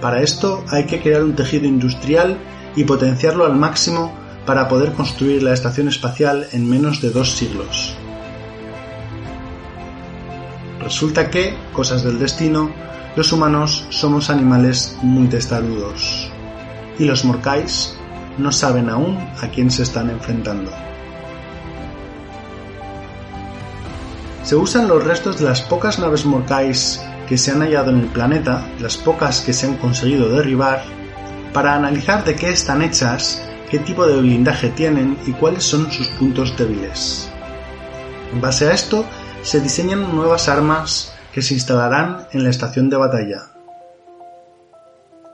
Para 0.00 0.22
esto 0.22 0.64
hay 0.70 0.86
que 0.86 1.00
crear 1.00 1.22
un 1.22 1.34
tejido 1.34 1.66
industrial 1.66 2.38
y 2.76 2.84
potenciarlo 2.84 3.44
al 3.44 3.56
máximo 3.56 4.12
para 4.46 4.68
poder 4.68 4.92
construir 4.92 5.42
la 5.42 5.52
estación 5.52 5.88
espacial 5.88 6.46
en 6.52 6.68
menos 6.68 7.02
de 7.02 7.10
dos 7.10 7.32
siglos. 7.32 7.96
Resulta 10.80 11.28
que, 11.28 11.54
cosas 11.72 12.02
del 12.02 12.18
destino, 12.18 12.70
los 13.16 13.32
humanos 13.32 13.86
somos 13.90 14.30
animales 14.30 14.96
muy 15.02 15.26
testarudos 15.26 16.30
y 16.98 17.04
los 17.04 17.24
morcais 17.24 17.97
no 18.38 18.52
saben 18.52 18.88
aún 18.88 19.18
a 19.42 19.48
quién 19.48 19.70
se 19.70 19.82
están 19.82 20.10
enfrentando. 20.10 20.70
Se 24.44 24.56
usan 24.56 24.88
los 24.88 25.04
restos 25.04 25.38
de 25.38 25.44
las 25.44 25.60
pocas 25.60 25.98
naves 25.98 26.24
morcais 26.24 27.04
que 27.28 27.36
se 27.36 27.50
han 27.50 27.60
hallado 27.60 27.90
en 27.90 27.98
el 27.98 28.06
planeta, 28.06 28.66
las 28.80 28.96
pocas 28.96 29.42
que 29.42 29.52
se 29.52 29.66
han 29.66 29.76
conseguido 29.76 30.30
derribar, 30.30 30.82
para 31.52 31.74
analizar 31.74 32.24
de 32.24 32.34
qué 32.34 32.50
están 32.50 32.80
hechas, 32.80 33.42
qué 33.70 33.78
tipo 33.78 34.06
de 34.06 34.18
blindaje 34.18 34.70
tienen 34.70 35.18
y 35.26 35.32
cuáles 35.32 35.64
son 35.64 35.90
sus 35.92 36.08
puntos 36.08 36.56
débiles. 36.56 37.30
En 38.32 38.40
base 38.40 38.68
a 38.68 38.72
esto, 38.72 39.04
se 39.42 39.60
diseñan 39.60 40.14
nuevas 40.14 40.48
armas 40.48 41.12
que 41.32 41.42
se 41.42 41.54
instalarán 41.54 42.26
en 42.32 42.44
la 42.44 42.50
estación 42.50 42.88
de 42.88 42.96
batalla. 42.96 43.57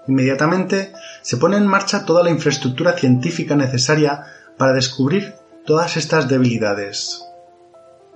Inmediatamente 0.06 0.92
se 1.22 1.36
pone 1.36 1.56
en 1.56 1.66
marcha 1.66 2.04
toda 2.04 2.22
la 2.22 2.30
infraestructura 2.30 2.92
científica 2.92 3.56
necesaria 3.56 4.24
para 4.58 4.72
descubrir 4.72 5.34
todas 5.64 5.96
estas 5.96 6.28
debilidades. 6.28 7.24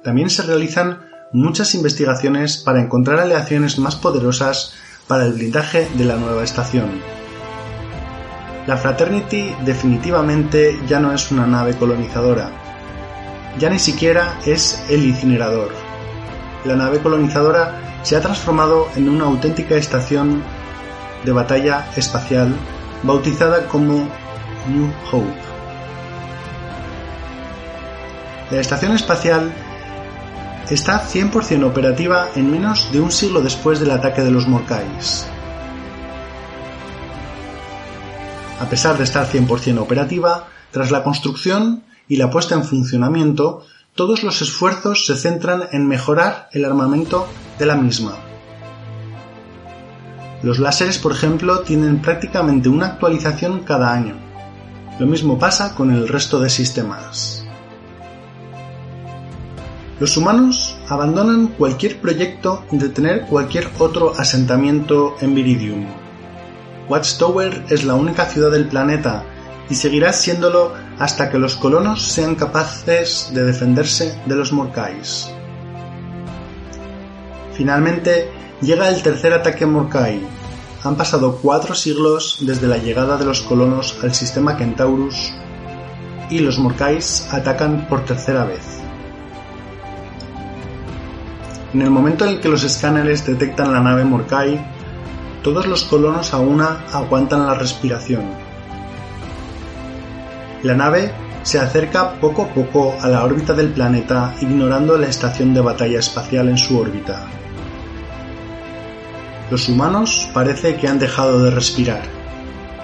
También 0.05 0.31
se 0.31 0.43
realizan 0.43 1.07
muchas 1.33 1.75
investigaciones 1.75 2.59
para 2.59 2.81
encontrar 2.81 3.21
aleaciones 3.21 3.79
más 3.79 3.97
poderosas 3.97 4.75
para 5.07 5.25
el 5.25 5.33
blindaje 5.33 5.89
de 5.95 6.05
la 6.05 6.17
nueva 6.17 6.45
estación. 6.45 7.01
La 8.67 8.77
Fraternity 8.77 9.55
definitivamente 9.65 10.79
ya 10.87 11.01
no 11.01 11.13
es 11.13 11.31
una 11.31 11.47
nave 11.47 11.75
colonizadora, 11.75 12.51
ya 13.59 13.71
ni 13.71 13.79
siquiera 13.79 14.39
es 14.45 14.83
el 14.91 15.05
incinerador. 15.05 15.73
La 16.65 16.77
nave 16.77 17.01
colonizadora 17.01 18.01
se 18.03 18.17
ha 18.17 18.21
transformado 18.21 18.89
en 18.95 19.09
una 19.09 19.25
auténtica 19.25 19.77
estación 19.77 20.43
de 21.25 21.33
batalla 21.33 21.91
espacial 21.97 22.55
bautizada 23.03 23.67
como 23.67 24.09
New 24.69 24.93
Hope. 25.11 25.49
La 28.51 28.61
estación 28.61 28.93
espacial 28.93 29.53
está 30.71 31.07
100% 31.07 31.65
operativa 31.65 32.29
en 32.35 32.51
menos 32.51 32.91
de 32.93 33.01
un 33.01 33.11
siglo 33.11 33.41
después 33.41 33.81
del 33.81 33.91
ataque 33.91 34.23
de 34.23 34.31
los 34.31 34.47
Morkais. 34.49 35.27
A 38.61 38.69
pesar 38.69 38.99
de 38.99 39.05
estar 39.05 39.27
100% 39.27 39.79
operativa, 39.79 40.49
tras 40.71 40.91
la 40.91 41.05
construcción 41.05 41.85
y 42.09 42.17
la 42.17 42.31
puesta 42.31 42.55
en 42.55 42.65
funcionamiento, 42.65 43.65
todos 43.95 44.23
los 44.23 44.43
esfuerzos 44.43 45.07
se 45.07 45.17
centran 45.17 45.65
en 45.73 45.87
mejorar 45.87 46.49
el 46.53 46.65
armamento 46.65 47.27
de 47.59 47.67
la 47.67 47.77
misma. 47.77 48.28
Los 50.43 50.59
láseres, 50.61 50.99
por 50.99 51.13
ejemplo, 51.13 51.61
tienen 51.61 52.01
prácticamente 52.01 52.69
una 52.69 52.87
actualización 52.87 53.61
cada 53.61 53.93
año. 53.93 54.15
Lo 55.01 55.07
mismo 55.07 55.39
pasa 55.39 55.75
con 55.75 55.91
el 55.91 56.07
resto 56.07 56.39
de 56.39 56.49
sistemas. 56.49 57.45
Los 59.99 60.17
humanos 60.17 60.79
abandonan 60.89 61.49
cualquier 61.49 62.01
proyecto 62.01 62.65
de 62.71 62.89
tener 62.89 63.23
cualquier 63.23 63.69
otro 63.79 64.13
asentamiento 64.17 65.17
en 65.21 65.35
Viridium. 65.35 65.87
Watchtower 66.89 67.65
es 67.69 67.85
la 67.85 67.95
única 67.95 68.27
ciudad 68.27 68.53
del 68.53 68.69
planeta 68.69 69.25
y 69.69 69.75
seguirá 69.75 70.13
siéndolo 70.13 70.73
hasta 70.99 71.31
que 71.31 71.39
los 71.39 71.57
colonos 71.57 72.03
sean 72.03 72.37
capaces 72.37 73.31
de 73.35 73.43
defenderse 73.43 74.17
de 74.25 74.37
los 74.37 74.53
Morkais. 74.53 75.31
Finalmente 77.55 78.31
llega 78.61 78.89
el 78.89 79.03
tercer 79.03 79.33
ataque 79.33 79.67
Morkai. 79.67 80.21
Han 80.85 80.97
pasado 80.97 81.39
cuatro 81.43 81.75
siglos 81.75 82.39
desde 82.41 82.67
la 82.67 82.79
llegada 82.79 83.17
de 83.17 83.25
los 83.25 83.43
colonos 83.43 83.99
al 84.03 84.15
sistema 84.15 84.57
Kentaurus 84.57 85.33
y 86.31 86.41
los 86.41 86.59
Morkais 86.59 87.27
atacan 87.33 87.87
por 87.89 88.05
tercera 88.05 88.45
vez. 88.45 88.79
En 91.75 91.83
el 91.83 91.91
momento 91.91 92.25
en 92.25 92.31
el 92.31 92.41
que 92.41 92.49
los 92.49 92.65
escáneres 92.65 93.27
detectan 93.27 93.73
la 93.73 93.81
nave 93.81 94.05
Morkai, 94.05 94.59
todos 95.43 95.67
los 95.67 95.85
colonos 95.85 96.33
a 96.33 96.39
una 96.39 96.85
aguantan 96.93 97.47
la 97.47 97.55
respiración. 97.55 98.23
La 100.63 100.75
nave 100.75 101.13
se 101.43 101.59
acerca 101.59 102.15
poco 102.21 102.43
a 102.43 102.49
poco 102.49 102.95
a 103.01 103.09
la 103.09 103.25
órbita 103.25 103.53
del 103.53 103.69
planeta 103.69 104.35
ignorando 104.41 104.99
la 104.99 105.07
estación 105.07 105.55
de 105.55 105.61
batalla 105.61 106.01
espacial 106.01 106.49
en 106.49 106.59
su 106.59 106.79
órbita. 106.79 107.27
Los 109.51 109.69
humanos 109.69 110.29
parece 110.33 110.77
que 110.77 110.89
han 110.89 110.99
dejado 110.99 111.43
de 111.43 111.51
respirar 111.51 112.03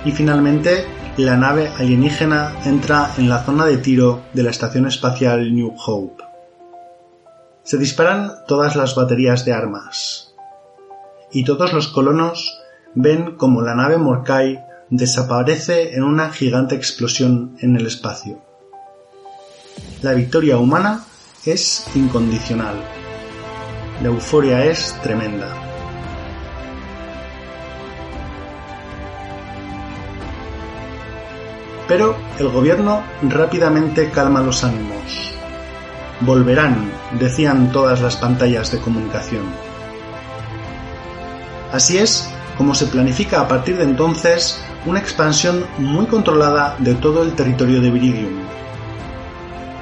y 0.05 0.13
finalmente 0.13 0.87
la 1.17 1.37
nave 1.37 1.71
alienígena 1.79 2.53
entra 2.65 3.13
en 3.19 3.29
la 3.29 3.43
zona 3.43 3.67
de 3.67 3.79
tiro 3.79 4.23
de 4.33 4.43
la 4.43 4.51
estación 4.51 4.87
espacial 4.87 5.55
New 5.55 5.75
Hope 5.87 6.25
se 7.65 7.79
disparan 7.79 8.45
todas 8.47 8.77
las 8.77 8.95
baterías 8.95 9.45
de 9.47 9.55
armas. 9.55 10.35
Y 11.33 11.45
todos 11.45 11.73
los 11.73 11.89
colonos 11.89 12.61
ven 12.95 13.37
como 13.37 13.63
la 13.63 13.75
nave 13.75 13.97
Morkai 13.97 14.63
desaparece 14.91 15.97
en 15.97 16.05
una 16.05 16.31
gigante 16.31 16.77
explosión 16.77 17.57
en 17.61 17.75
el 17.75 17.87
espacio. 17.87 18.39
La 20.03 20.13
victoria 20.13 20.59
humana 20.59 21.05
es 21.47 21.87
incondicional. 21.95 22.77
La 24.03 24.09
euforia 24.09 24.67
es 24.67 24.95
tremenda. 25.03 25.74
Pero 31.87 32.17
el 32.39 32.49
gobierno 32.49 33.03
rápidamente 33.23 34.11
calma 34.11 34.41
los 34.41 34.65
ánimos 34.65 35.35
Volverán, 36.21 36.91
decían 37.19 37.73
todas 37.73 38.01
las 38.01 38.17
pantallas 38.17 38.71
de 38.71 38.79
comunicación. 38.79 39.45
Así 41.73 41.99
es 41.99 42.29
como 42.57 42.75
se 42.75 42.87
planifica 42.87 43.41
a 43.41 43.49
partir 43.49 43.77
de 43.77 43.83
entonces 43.83 44.61
una 44.87 45.01
expansión 45.01 45.67
muy 45.79 46.07
controlada 46.07 46.77
de 46.79 46.95
todo 46.95 47.23
el 47.23 47.35
territorio 47.35 47.81
de 47.81 47.91
Viridium. 47.91 48.41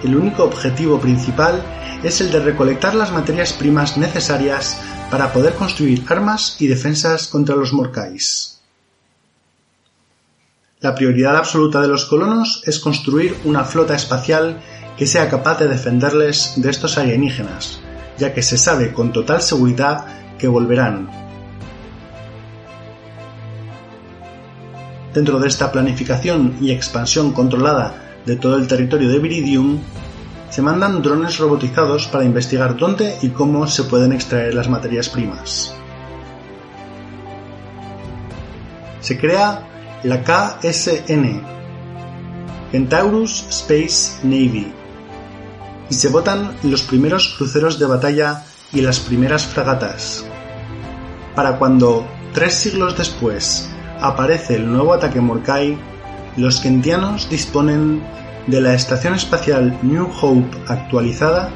El 0.03 0.17
único 0.17 0.45
objetivo 0.45 0.99
principal 0.99 1.63
es 2.03 2.21
el 2.21 2.33
de 2.33 2.41
recolectar 2.41 2.95
las 2.95 3.13
materias 3.13 3.53
primas 3.53 3.97
necesarias 3.97 4.81
para 5.11 5.33
poder 5.33 5.55
construir 5.55 6.05
armas 6.09 6.57
y 6.59 6.67
defensas 6.67 7.29
contra 7.29 7.55
los 7.55 7.73
Morkais. 7.73 8.52
La 10.83 10.97
prioridad 10.97 11.37
absoluta 11.37 11.81
de 11.81 11.87
los 11.87 12.07
colonos 12.07 12.65
es 12.67 12.81
construir 12.81 13.37
una 13.45 13.63
flota 13.63 13.95
espacial 13.95 14.61
que 14.97 15.07
sea 15.07 15.31
capaz 15.31 15.61
de 15.61 15.69
defenderles 15.69 16.55
de 16.57 16.71
estos 16.71 16.99
alienígenas, 16.99 17.79
ya 18.19 18.35
que 18.35 18.43
se 18.43 18.59
sabe 18.59 18.93
con 18.93 19.13
total 19.13 19.43
seguridad 19.43 20.05
que 20.39 20.49
volverán. 20.49 21.09
Dentro 25.15 25.39
de 25.39 25.47
esta 25.47 25.71
planificación 25.71 26.57
y 26.61 26.73
expansión 26.73 27.31
controlada 27.31 28.19
de 28.27 28.35
todo 28.35 28.57
el 28.57 28.67
territorio 28.67 29.09
de 29.09 29.21
Viridium, 29.21 29.79
se 30.51 30.63
mandan 30.63 31.01
drones 31.01 31.39
robotizados 31.39 32.09
para 32.09 32.25
investigar 32.25 32.77
dónde 32.77 33.19
y 33.23 33.29
cómo 33.29 33.69
se 33.69 33.85
pueden 33.85 34.13
extraer 34.13 34.53
las 34.55 34.69
materias 34.69 35.09
primas. 35.09 35.73
Se 39.01 39.17
crea 39.17 39.69
la 40.05 40.23
KSN, 40.23 41.41
Centaurus 42.73 43.47
Space 43.51 44.19
Navy, 44.25 44.73
y 45.89 45.95
se 45.95 46.09
botan 46.09 46.57
los 46.63 46.83
primeros 46.83 47.35
cruceros 47.37 47.79
de 47.79 47.87
batalla 47.87 48.45
y 48.73 48.81
las 48.81 48.99
primeras 48.99 49.45
fragatas. 49.45 50.25
Para 51.35 51.59
cuando, 51.59 52.07
tres 52.33 52.55
siglos 52.55 52.97
después, 52.97 53.69
aparece 54.01 54.57
el 54.57 54.71
nuevo 54.71 54.93
ataque 54.93 55.21
Morkai, 55.21 55.79
los 56.37 56.61
kentianos 56.61 57.29
disponen 57.29 58.03
de 58.47 58.61
la 58.61 58.75
estación 58.75 59.15
espacial 59.15 59.79
New 59.83 60.11
Hope 60.21 60.57
actualizada, 60.67 61.51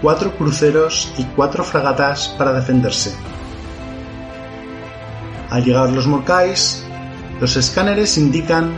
cuatro 0.00 0.36
cruceros 0.36 1.12
y 1.18 1.24
cuatro 1.24 1.64
fragatas 1.64 2.28
para 2.38 2.52
defenderse. 2.52 3.14
Al 5.50 5.64
llegar 5.64 5.90
los 5.90 6.06
Morkais, 6.06 6.83
los 7.44 7.58
escáneres 7.58 8.16
indican 8.16 8.72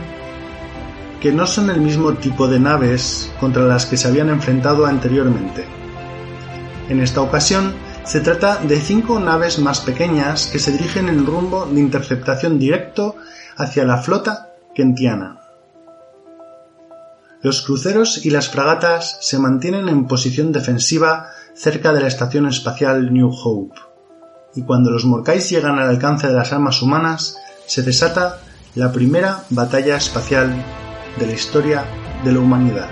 que 1.21 1.31
no 1.31 1.47
son 1.47 1.69
el 1.69 1.79
mismo 1.79 2.15
tipo 2.15 2.49
de 2.49 2.59
naves 2.59 3.31
contra 3.39 3.63
las 3.63 3.85
que 3.85 3.95
se 3.95 4.09
habían 4.09 4.27
enfrentado 4.27 4.85
anteriormente. 4.85 5.63
En 6.89 6.99
esta 6.99 7.21
ocasión, 7.21 7.73
se 8.03 8.19
trata 8.19 8.57
de 8.57 8.77
cinco 8.81 9.21
naves 9.21 9.57
más 9.59 9.79
pequeñas 9.79 10.47
que 10.47 10.59
se 10.59 10.73
dirigen 10.73 11.07
en 11.07 11.25
rumbo 11.25 11.65
de 11.65 11.79
interceptación 11.79 12.59
directo 12.59 13.15
hacia 13.55 13.85
la 13.85 13.99
flota 13.99 14.49
kentiana. 14.75 15.39
Los 17.41 17.61
cruceros 17.61 18.25
y 18.25 18.31
las 18.31 18.49
fragatas 18.49 19.17
se 19.21 19.39
mantienen 19.39 19.87
en 19.87 20.07
posición 20.07 20.51
defensiva 20.51 21.29
cerca 21.55 21.93
de 21.93 22.01
la 22.01 22.07
estación 22.09 22.47
espacial 22.47 23.13
New 23.13 23.31
Hope, 23.31 23.79
y 24.55 24.63
cuando 24.63 24.91
los 24.91 25.05
Morkais 25.05 25.49
llegan 25.49 25.79
al 25.79 25.87
alcance 25.87 26.27
de 26.27 26.33
las 26.33 26.51
armas 26.51 26.81
humanas, 26.81 27.37
se 27.65 27.81
desata 27.81 28.39
la 28.77 28.91
primera 28.91 29.43
batalla 29.49 29.97
espacial 29.97 30.53
de 31.17 31.25
la 31.25 31.33
historia 31.33 31.83
de 32.23 32.31
la 32.31 32.39
humanidad. 32.39 32.87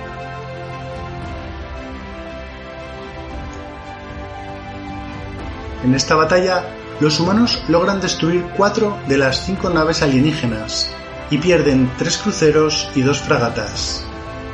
En 5.83 5.93
esta 5.93 6.15
batalla, 6.15 6.63
los 6.99 7.19
humanos 7.19 7.63
logran 7.67 8.01
destruir 8.01 8.47
cuatro 8.57 8.97
de 9.07 9.19
las 9.19 9.45
cinco 9.45 9.69
naves 9.69 10.01
alienígenas 10.01 10.89
y 11.29 11.37
pierden 11.37 11.91
tres 11.99 12.17
cruceros 12.17 12.89
y 12.95 13.01
dos 13.01 13.19
fragatas. 13.19 14.03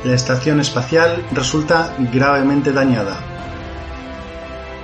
La 0.04 0.12
estación 0.12 0.60
espacial 0.60 1.24
resulta 1.32 1.96
gravemente 2.12 2.74
dañada. 2.74 3.16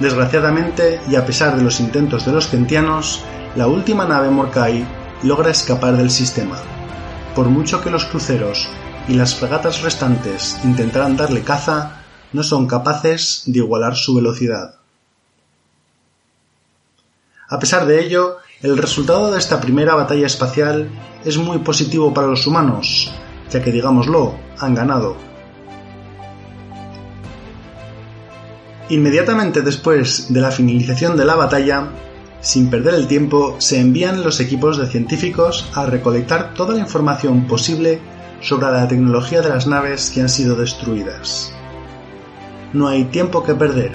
Desgraciadamente, 0.01 0.99
y 1.11 1.17
a 1.17 1.27
pesar 1.27 1.59
de 1.59 1.63
los 1.63 1.79
intentos 1.79 2.25
de 2.25 2.33
los 2.33 2.47
kentianos, 2.47 3.23
la 3.55 3.67
última 3.67 4.07
nave 4.07 4.31
Morkai 4.31 4.98
logra 5.23 5.51
escapar 5.51 5.97
del 5.97 6.11
sistema. 6.11 6.59
Por 7.35 7.49
mucho 7.49 7.81
que 7.81 7.91
los 7.91 8.05
cruceros 8.05 8.69
y 9.09 9.15
las 9.15 9.35
fragatas 9.35 9.83
restantes 9.83 10.59
intentaran 10.65 11.17
darle 11.17 11.43
caza, 11.43 12.03
no 12.33 12.43
son 12.43 12.67
capaces 12.67 13.43
de 13.47 13.59
igualar 13.59 13.97
su 13.97 14.15
velocidad. 14.15 14.77
A 17.49 17.59
pesar 17.59 17.87
de 17.87 18.05
ello, 18.05 18.37
el 18.63 18.77
resultado 18.77 19.33
de 19.33 19.39
esta 19.39 19.61
primera 19.61 19.95
batalla 19.95 20.27
espacial 20.27 20.91
es 21.25 21.39
muy 21.39 21.59
positivo 21.59 22.13
para 22.13 22.27
los 22.27 22.47
humanos, 22.47 23.11
ya 23.51 23.63
que 23.63 23.73
digámoslo, 23.73 24.35
han 24.59 24.75
ganado. 24.75 25.17
Inmediatamente 28.91 29.63
después 29.63 30.33
de 30.33 30.41
la 30.41 30.51
finalización 30.51 31.17
de 31.17 31.25
la 31.25 31.35
batalla, 31.35 31.89
sin 32.41 32.71
perder 32.71 32.95
el 32.95 33.09
tiempo, 33.09 33.57
se 33.59 33.81
envían 33.81 34.23
los 34.23 34.41
equipos 34.41 34.79
de 34.79 34.87
científicos 34.87 35.69
a 35.75 35.87
recolectar 35.87 36.55
toda 36.55 36.75
la 36.75 36.81
información 36.81 37.47
posible 37.47 38.01
sobre 38.41 38.71
la 38.71 38.87
tecnología 38.87 39.43
de 39.43 39.49
las 39.49 39.67
naves 39.67 40.11
que 40.11 40.21
han 40.21 40.29
sido 40.29 40.55
destruidas. 40.55 41.53
No 42.73 42.87
hay 42.87 43.05
tiempo 43.05 43.43
que 43.43 43.55
perder. 43.55 43.93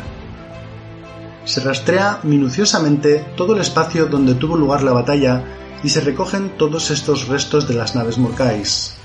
Se 1.46 1.62
rastrea 1.62 2.20
minuciosamente 2.24 3.26
todo 3.38 3.54
el 3.54 3.62
espacio 3.62 4.08
donde 4.08 4.36
tuvo 4.36 4.58
lugar 4.58 4.84
la 4.84 4.94
batalla 4.94 5.44
y 5.84 5.90
se 5.90 6.02
recogen 6.02 6.58
todos 6.58 6.92
estos 6.92 7.28
restos 7.28 7.68
de 7.68 7.76
las 7.76 7.96
naves 7.96 8.18
Morkais. 8.18 8.96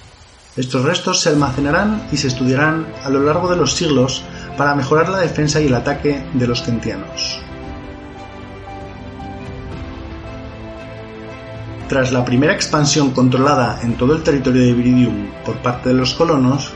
Estos 0.57 0.83
restos 0.85 1.21
se 1.21 1.29
almacenarán 1.29 2.09
y 2.11 2.17
se 2.17 2.29
estudiarán 2.29 2.87
a 3.05 3.11
lo 3.11 3.21
largo 3.21 3.49
de 3.49 3.57
los 3.57 3.75
siglos 3.75 4.23
para 4.57 4.75
mejorar 4.75 5.09
la 5.09 5.19
defensa 5.19 5.61
y 5.61 5.67
el 5.67 5.75
ataque 5.75 6.25
de 6.35 6.47
los 6.49 6.63
kentianos. 6.63 7.41
Tras 11.89 12.13
la 12.13 12.23
primera 12.23 12.53
expansión 12.53 13.13
controlada 13.13 13.81
en 13.83 13.97
todo 13.97 14.15
el 14.15 14.23
territorio 14.23 14.61
de 14.61 14.75
Viridium 14.75 15.31
por 15.43 15.57
parte 15.63 15.89
de 15.89 15.95
los 15.95 16.13
colonos, 16.13 16.71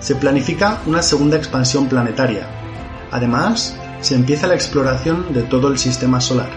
se 0.00 0.14
planifica 0.14 0.80
una 0.86 1.02
segunda 1.02 1.36
expansión 1.36 1.86
planetaria. 1.86 2.46
Además, 3.10 3.78
se 4.00 4.14
empieza 4.14 4.46
la 4.46 4.54
exploración 4.54 5.34
de 5.34 5.42
todo 5.42 5.68
el 5.68 5.78
sistema 5.78 6.18
solar. 6.18 6.48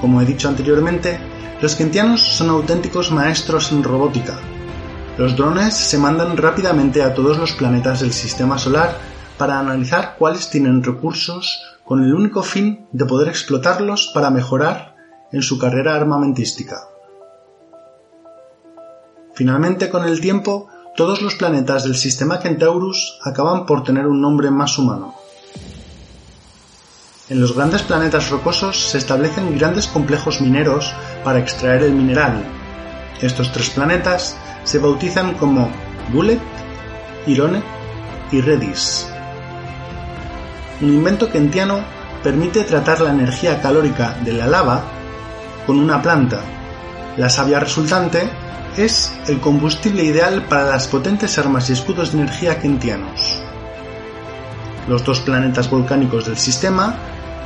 Como 0.00 0.22
he 0.22 0.24
dicho 0.24 0.48
anteriormente, 0.48 1.18
los 1.60 1.74
kentianos 1.74 2.20
son 2.20 2.50
auténticos 2.50 3.10
maestros 3.10 3.72
en 3.72 3.82
robótica. 3.82 4.38
Los 5.16 5.34
drones 5.34 5.74
se 5.74 5.98
mandan 5.98 6.36
rápidamente 6.36 7.02
a 7.02 7.12
todos 7.12 7.38
los 7.38 7.54
planetas 7.54 8.00
del 8.00 8.12
sistema 8.12 8.56
solar 8.56 8.96
para 9.36 9.58
analizar 9.58 10.14
cuáles 10.16 10.48
tienen 10.48 10.84
recursos 10.84 11.60
con 11.84 12.04
el 12.04 12.14
único 12.14 12.44
fin 12.44 12.86
de 12.92 13.04
poder 13.04 13.26
explotarlos 13.26 14.12
para 14.14 14.30
mejorar 14.30 14.87
en 15.32 15.42
su 15.42 15.58
carrera 15.58 15.94
armamentística. 15.94 16.88
Finalmente, 19.34 19.88
con 19.90 20.04
el 20.04 20.20
tiempo, 20.20 20.68
todos 20.96 21.22
los 21.22 21.36
planetas 21.36 21.84
del 21.84 21.96
sistema 21.96 22.38
Centaurus 22.38 23.18
acaban 23.22 23.66
por 23.66 23.84
tener 23.84 24.06
un 24.06 24.20
nombre 24.20 24.50
más 24.50 24.78
humano. 24.78 25.14
En 27.28 27.40
los 27.40 27.54
grandes 27.54 27.82
planetas 27.82 28.30
rocosos 28.30 28.76
se 28.76 28.98
establecen 28.98 29.56
grandes 29.58 29.86
complejos 29.86 30.40
mineros 30.40 30.92
para 31.22 31.38
extraer 31.38 31.82
el 31.82 31.92
mineral. 31.92 32.42
Estos 33.20 33.52
tres 33.52 33.70
planetas 33.70 34.36
se 34.64 34.78
bautizan 34.78 35.34
como 35.34 35.70
Bullet, 36.12 36.40
Irone 37.26 37.62
y 38.32 38.40
Redis. 38.40 39.08
Un 40.80 40.94
invento 40.94 41.30
kentiano 41.30 41.80
permite 42.22 42.64
tratar 42.64 43.02
la 43.02 43.10
energía 43.10 43.60
calórica 43.60 44.16
de 44.24 44.32
la 44.32 44.46
lava 44.46 44.97
con 45.68 45.78
una 45.78 46.00
planta. 46.00 46.40
La 47.18 47.28
savia 47.28 47.60
resultante 47.60 48.26
es 48.78 49.12
el 49.26 49.38
combustible 49.38 50.02
ideal 50.02 50.46
para 50.46 50.64
las 50.64 50.88
potentes 50.88 51.36
armas 51.36 51.68
y 51.68 51.74
escudos 51.74 52.12
de 52.12 52.20
energía 52.22 52.58
kentianos. 52.58 53.36
Los 54.88 55.04
dos 55.04 55.20
planetas 55.20 55.68
volcánicos 55.68 56.24
del 56.24 56.38
sistema 56.38 56.96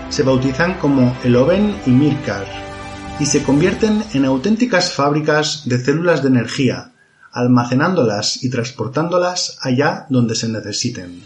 se 0.08 0.22
bautizan 0.22 0.74
como 0.74 1.16
Eloven 1.24 1.74
y 1.84 1.90
Mirkar 1.90 2.46
y 3.18 3.26
se 3.26 3.42
convierten 3.42 4.04
en 4.14 4.24
auténticas 4.24 4.92
fábricas 4.92 5.62
de 5.64 5.84
células 5.84 6.22
de 6.22 6.28
energía, 6.28 6.92
almacenándolas 7.32 8.44
y 8.44 8.50
transportándolas 8.50 9.58
allá 9.62 10.06
donde 10.08 10.36
se 10.36 10.48
necesiten. 10.48 11.24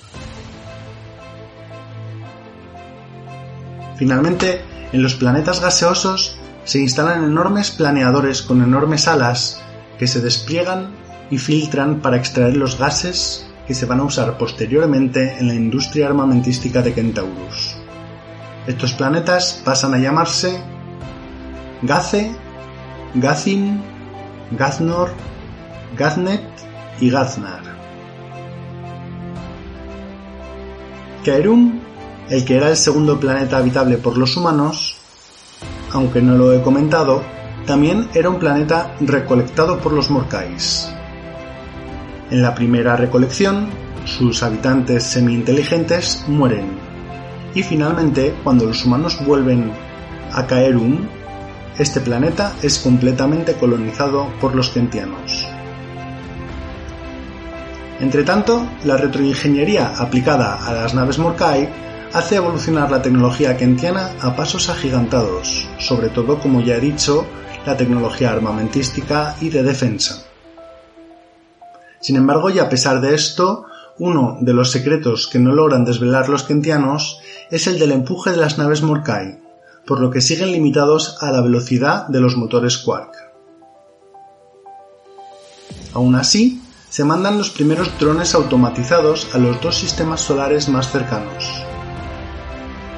Finalmente, 3.98 4.64
en 4.92 5.02
los 5.02 5.14
planetas 5.14 5.61
gaseosos 5.61 6.38
se 6.66 6.81
instalan 6.81 7.24
enormes 7.24 7.70
planeadores 7.70 8.42
con 8.42 8.61
enormes 8.61 9.07
alas 9.07 9.62
que 9.98 10.09
se 10.09 10.20
despliegan 10.20 10.90
y 11.31 11.38
filtran 11.38 12.00
para 12.00 12.16
extraer 12.16 12.57
los 12.57 12.76
gases 12.76 13.46
que 13.68 13.74
se 13.74 13.87
van 13.87 14.00
a 14.00 14.05
usar 14.05 14.37
posteriormente 14.37 15.38
en 15.38 15.46
la 15.46 15.55
industria 15.55 16.09
armamentística 16.09 16.83
de 16.83 16.92
Kentaurus. 16.92 17.76
Estos 18.66 18.92
planetas 18.94 19.62
pasan 19.64 19.94
a 19.94 19.98
llamarse 19.98 20.61
Gaze, 21.83 22.35
Gazin, 23.14 23.81
Gaznor, 24.50 25.11
Gaznet 25.96 26.42
y 27.00 27.11
Gaznar. 27.11 27.62
Kaerum, 31.24 31.81
el 32.29 32.44
que 32.44 32.57
era 32.57 32.70
el 32.70 32.76
segundo 32.76 33.20
planeta 33.20 33.59
habitable 33.59 33.98
por 33.98 34.18
los 34.18 34.37
humanos, 34.37 34.95
aunque 35.92 36.20
no 36.22 36.37
lo 36.37 36.53
he 36.53 36.62
comentado, 36.62 37.22
también 37.66 38.09
era 38.14 38.31
un 38.31 38.38
planeta 38.38 38.94
recolectado 39.01 39.79
por 39.79 39.92
los 39.92 40.11
Morkais. 40.11 40.92
En 42.31 42.42
la 42.42 42.55
primera 42.55 42.96
recolección, 42.96 43.68
sus 44.05 44.42
habitantes 44.42 45.05
semi-inteligentes 45.05 46.25
mueren. 46.29 46.79
Y 47.55 47.62
finalmente, 47.62 48.35
cuando 48.44 48.66
los 48.66 48.85
humanos 48.85 49.18
vuelven 49.25 49.72
a 50.33 50.46
Kaerum, 50.46 51.07
este 51.79 52.01
planeta 52.01 52.53
es 52.62 52.79
completamente 52.79 53.55
colonizado 53.55 54.29
por 54.40 54.55
los 54.55 54.70
kentianos. 54.70 55.46
Entretanto, 58.01 58.66
la 58.85 58.96
retroingeniería 58.96 59.94
aplicada 59.96 60.66
a 60.66 60.72
las 60.72 60.94
naves 60.94 61.18
Morkai 61.18 61.68
hace 62.16 62.37
evolucionar 62.37 62.90
la 62.90 63.02
tecnología 63.02 63.59
kentiana 63.59 64.11
a 64.22 64.35
pasos 64.35 64.70
agigantados, 64.70 65.68
sobre 65.79 66.09
todo, 66.09 66.38
como 66.38 66.62
ya 66.62 66.76
he 66.76 66.81
dicho, 66.81 67.26
la 67.66 67.76
tecnología 67.76 68.33
armamentística 68.33 69.37
y 69.42 69.50
de 69.50 69.62
defensa. 69.62 70.24
Sin 72.00 72.16
embargo, 72.16 72.48
y 72.48 72.59
a 72.59 72.70
pesar 72.70 73.02
de 73.02 73.14
esto, 73.14 73.66
uno 73.98 74.38
de 74.40 74.55
los 74.55 74.70
secretos 74.70 75.29
que 75.29 75.38
no 75.38 75.55
logran 75.55 75.85
desvelar 75.85 76.31
los 76.31 76.44
kentianos 76.44 77.20
es 77.50 77.66
el 77.66 77.79
del 77.79 77.92
empuje 77.92 78.31
de 78.31 78.38
las 78.38 78.57
naves 78.57 78.81
Morkai, 78.81 79.38
por 79.87 80.00
lo 80.00 80.11
que 80.11 80.22
siguen 80.22 80.52
limitados 80.52 81.18
a 81.20 81.31
la 81.31 81.42
velocidad 81.42 82.09
de 82.09 82.20
los 82.20 82.35
motores 82.38 82.79
Quark. 82.79 83.12
Aún 85.92 86.14
así, 86.14 86.62
se 86.88 87.05
mandan 87.05 87.37
los 87.37 87.50
primeros 87.50 87.90
drones 87.98 88.35
automatizados 88.35 89.35
a 89.35 89.38
los 89.38 89.61
dos 89.61 89.76
sistemas 89.76 90.22
solares 90.22 90.70
más 90.70 90.90
cercanos, 90.90 91.66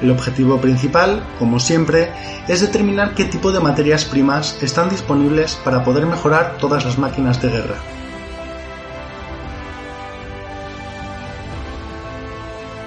el 0.01 0.11
objetivo 0.11 0.59
principal, 0.59 1.23
como 1.37 1.59
siempre, 1.59 2.11
es 2.47 2.61
determinar 2.61 3.13
qué 3.15 3.25
tipo 3.25 3.51
de 3.51 3.59
materias 3.59 4.05
primas 4.05 4.57
están 4.61 4.89
disponibles 4.89 5.55
para 5.63 5.83
poder 5.83 6.05
mejorar 6.05 6.57
todas 6.57 6.85
las 6.85 6.97
máquinas 6.97 7.41
de 7.41 7.49
guerra. 7.49 7.75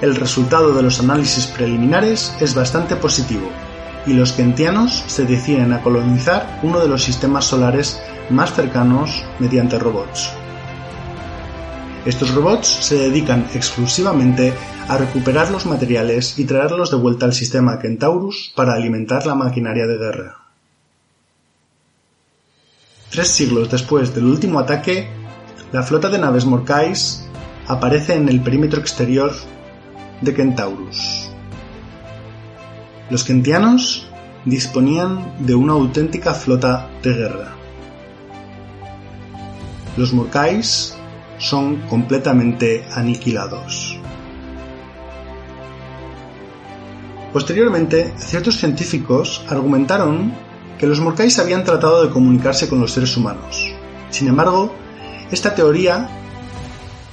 el 0.03 0.16
resultado 0.16 0.75
de 0.75 0.83
los 0.83 0.98
análisis 0.98 1.46
preliminares 1.46 2.35
es 2.40 2.55
bastante 2.55 2.96
positivo, 2.96 3.48
y 4.05 4.12
los 4.14 4.33
kentianos 4.33 5.05
se 5.07 5.25
deciden 5.25 5.72
a 5.72 5.81
colonizar 5.81 6.59
uno 6.62 6.81
de 6.81 6.88
los 6.88 7.05
sistemas 7.05 7.44
solares 7.44 8.03
más 8.29 8.53
cercanos 8.53 9.25
mediante 9.38 9.79
robots. 9.79 10.31
Estos 12.05 12.35
robots 12.35 12.66
se 12.66 12.96
dedican 12.96 13.46
exclusivamente 13.55 14.53
a 14.88 14.97
recuperar 14.99 15.51
los 15.51 15.66
materiales 15.66 16.38
y 16.38 16.45
traerlos 16.45 16.90
de 16.90 16.97
vuelta 16.97 17.27
al 17.27 17.33
sistema 17.33 17.79
Kentaurus 17.79 18.53
para 18.55 18.75
alimentar 18.75 19.27
la 19.27 19.35
maquinaria 19.35 19.87
de 19.87 19.99
guerra. 19.99 20.38
Tres 23.11 23.29
siglos 23.29 23.71
después 23.71 24.14
del 24.14 24.25
último 24.25 24.59
ataque, 24.59 25.09
la 25.71 25.83
flota 25.83 26.09
de 26.09 26.18
naves 26.18 26.47
Morkais 26.47 27.25
aparece 27.66 28.14
en 28.14 28.29
el 28.29 28.40
perímetro 28.40 28.81
exterior 28.81 29.33
de 30.21 30.35
Kentaurus. 30.35 31.31
Los 33.11 33.25
kentianos 33.25 34.07
disponían 34.45 35.35
de 35.45 35.55
una 35.55 35.75
auténtica 35.75 36.35
flota 36.35 36.88
de 37.03 37.12
guerra. 37.12 37.53
Los 39.97 40.12
Morkais 40.12 40.97
son 41.38 41.77
completamente 41.88 42.85
aniquilados. 42.92 44.02
Posteriormente, 47.33 48.12
ciertos 48.18 48.59
científicos 48.59 49.45
argumentaron 49.49 50.33
que 50.79 50.87
los 50.87 51.01
Morkais 51.01 51.38
habían 51.38 51.64
tratado 51.64 52.05
de 52.05 52.11
comunicarse 52.11 52.68
con 52.68 52.81
los 52.81 52.92
seres 52.92 53.16
humanos. 53.16 53.73
Sin 54.11 54.29
embargo, 54.29 54.75
esta 55.31 55.55
teoría 55.55 56.09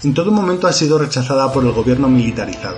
en 0.04 0.14
todo 0.14 0.32
momento 0.32 0.68
ha 0.68 0.74
sido 0.74 0.98
rechazada 0.98 1.52
por 1.54 1.64
el 1.64 1.72
gobierno 1.72 2.10
militarizado. 2.10 2.78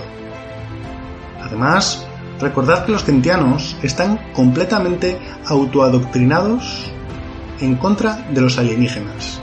Además, 1.40 2.06
recordad 2.40 2.84
que 2.84 2.92
los 2.92 3.02
kentianos 3.02 3.76
están 3.82 4.20
completamente 4.34 5.18
autoadoctrinados 5.46 6.92
en 7.60 7.76
contra 7.76 8.24
de 8.32 8.40
los 8.40 8.58
alienígenas. 8.58 9.40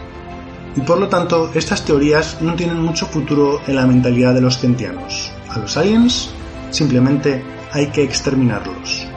Y 0.75 0.81
por 0.81 0.99
lo 0.99 1.09
tanto, 1.09 1.51
estas 1.53 1.83
teorías 1.83 2.41
no 2.41 2.53
tienen 2.55 2.79
mucho 2.79 3.05
futuro 3.05 3.59
en 3.67 3.75
la 3.75 3.85
mentalidad 3.85 4.33
de 4.33 4.41
los 4.41 4.57
kentianos. 4.57 5.31
A 5.49 5.59
los 5.59 5.75
aliens 5.75 6.29
simplemente 6.71 7.43
hay 7.71 7.87
que 7.87 8.03
exterminarlos. 8.03 9.07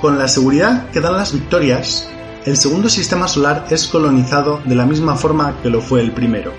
Con 0.00 0.18
la 0.18 0.28
seguridad 0.28 0.90
que 0.90 1.00
dan 1.00 1.16
las 1.16 1.32
victorias, 1.32 2.08
el 2.44 2.56
segundo 2.56 2.88
sistema 2.88 3.26
solar 3.26 3.66
es 3.70 3.86
colonizado 3.86 4.60
de 4.64 4.74
la 4.74 4.84
misma 4.84 5.16
forma 5.16 5.60
que 5.62 5.70
lo 5.70 5.80
fue 5.80 6.00
el 6.00 6.12
primero. 6.12 6.52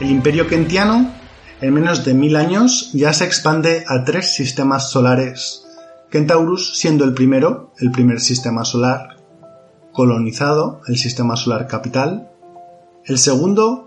El 0.00 0.10
imperio 0.10 0.46
kentiano, 0.46 1.12
en 1.60 1.72
menos 1.72 2.04
de 2.04 2.14
mil 2.14 2.36
años, 2.36 2.90
ya 2.92 3.12
se 3.12 3.24
expande 3.24 3.84
a 3.88 4.04
tres 4.04 4.34
sistemas 4.34 4.90
solares, 4.90 5.64
Kentaurus 6.10 6.78
siendo 6.78 7.04
el 7.04 7.12
primero, 7.12 7.72
el 7.78 7.90
primer 7.90 8.20
sistema 8.20 8.64
solar 8.64 9.16
colonizado, 9.94 10.80
el 10.86 10.96
sistema 10.96 11.36
solar 11.36 11.66
capital. 11.66 12.30
El 13.04 13.18
segundo 13.18 13.83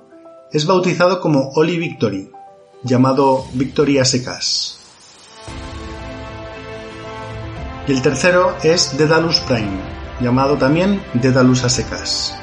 es 0.52 0.66
bautizado 0.66 1.20
como 1.20 1.52
Oli 1.56 1.78
Victory, 1.78 2.32
llamado 2.84 3.46
Victoria 3.54 4.06
Secas. 4.06 4.78
y 7.88 7.94
el 7.94 8.02
tercero 8.02 8.56
es 8.64 8.98
Dedalus 8.98 9.40
Prime, 9.42 9.80
llamado 10.20 10.58
también 10.58 11.02
Dedalus 11.14 11.64
a 11.64 11.70
secas. 11.70 12.36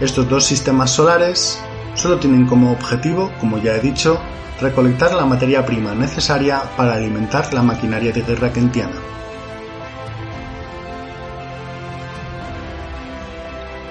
Estos 0.00 0.28
dos 0.28 0.44
sistemas 0.44 0.90
solares 0.90 1.60
solo 1.94 2.18
tienen 2.18 2.46
como 2.46 2.72
objetivo, 2.72 3.30
como 3.40 3.58
ya 3.58 3.76
he 3.76 3.80
dicho, 3.80 4.18
recolectar 4.60 5.14
la 5.14 5.24
materia 5.24 5.64
prima 5.64 5.94
necesaria 5.94 6.62
para 6.76 6.94
alimentar 6.94 7.54
la 7.54 7.62
maquinaria 7.62 8.12
de 8.12 8.22
guerra 8.22 8.52
kentiana. 8.52 8.96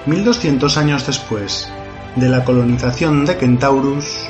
...1200 0.06 0.76
años 0.76 1.06
después 1.06 1.66
de 2.16 2.28
la 2.28 2.44
colonización 2.44 3.24
de 3.24 3.36
Kentaurus, 3.36 4.26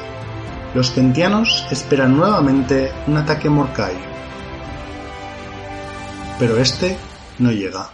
los 0.75 0.91
kentianos 0.91 1.67
esperan 1.71 2.17
nuevamente 2.17 2.91
un 3.07 3.17
ataque 3.17 3.49
Morkai 3.49 4.15
pero 6.39 6.59
este 6.59 6.97
no 7.39 7.53
llega. 7.53 7.91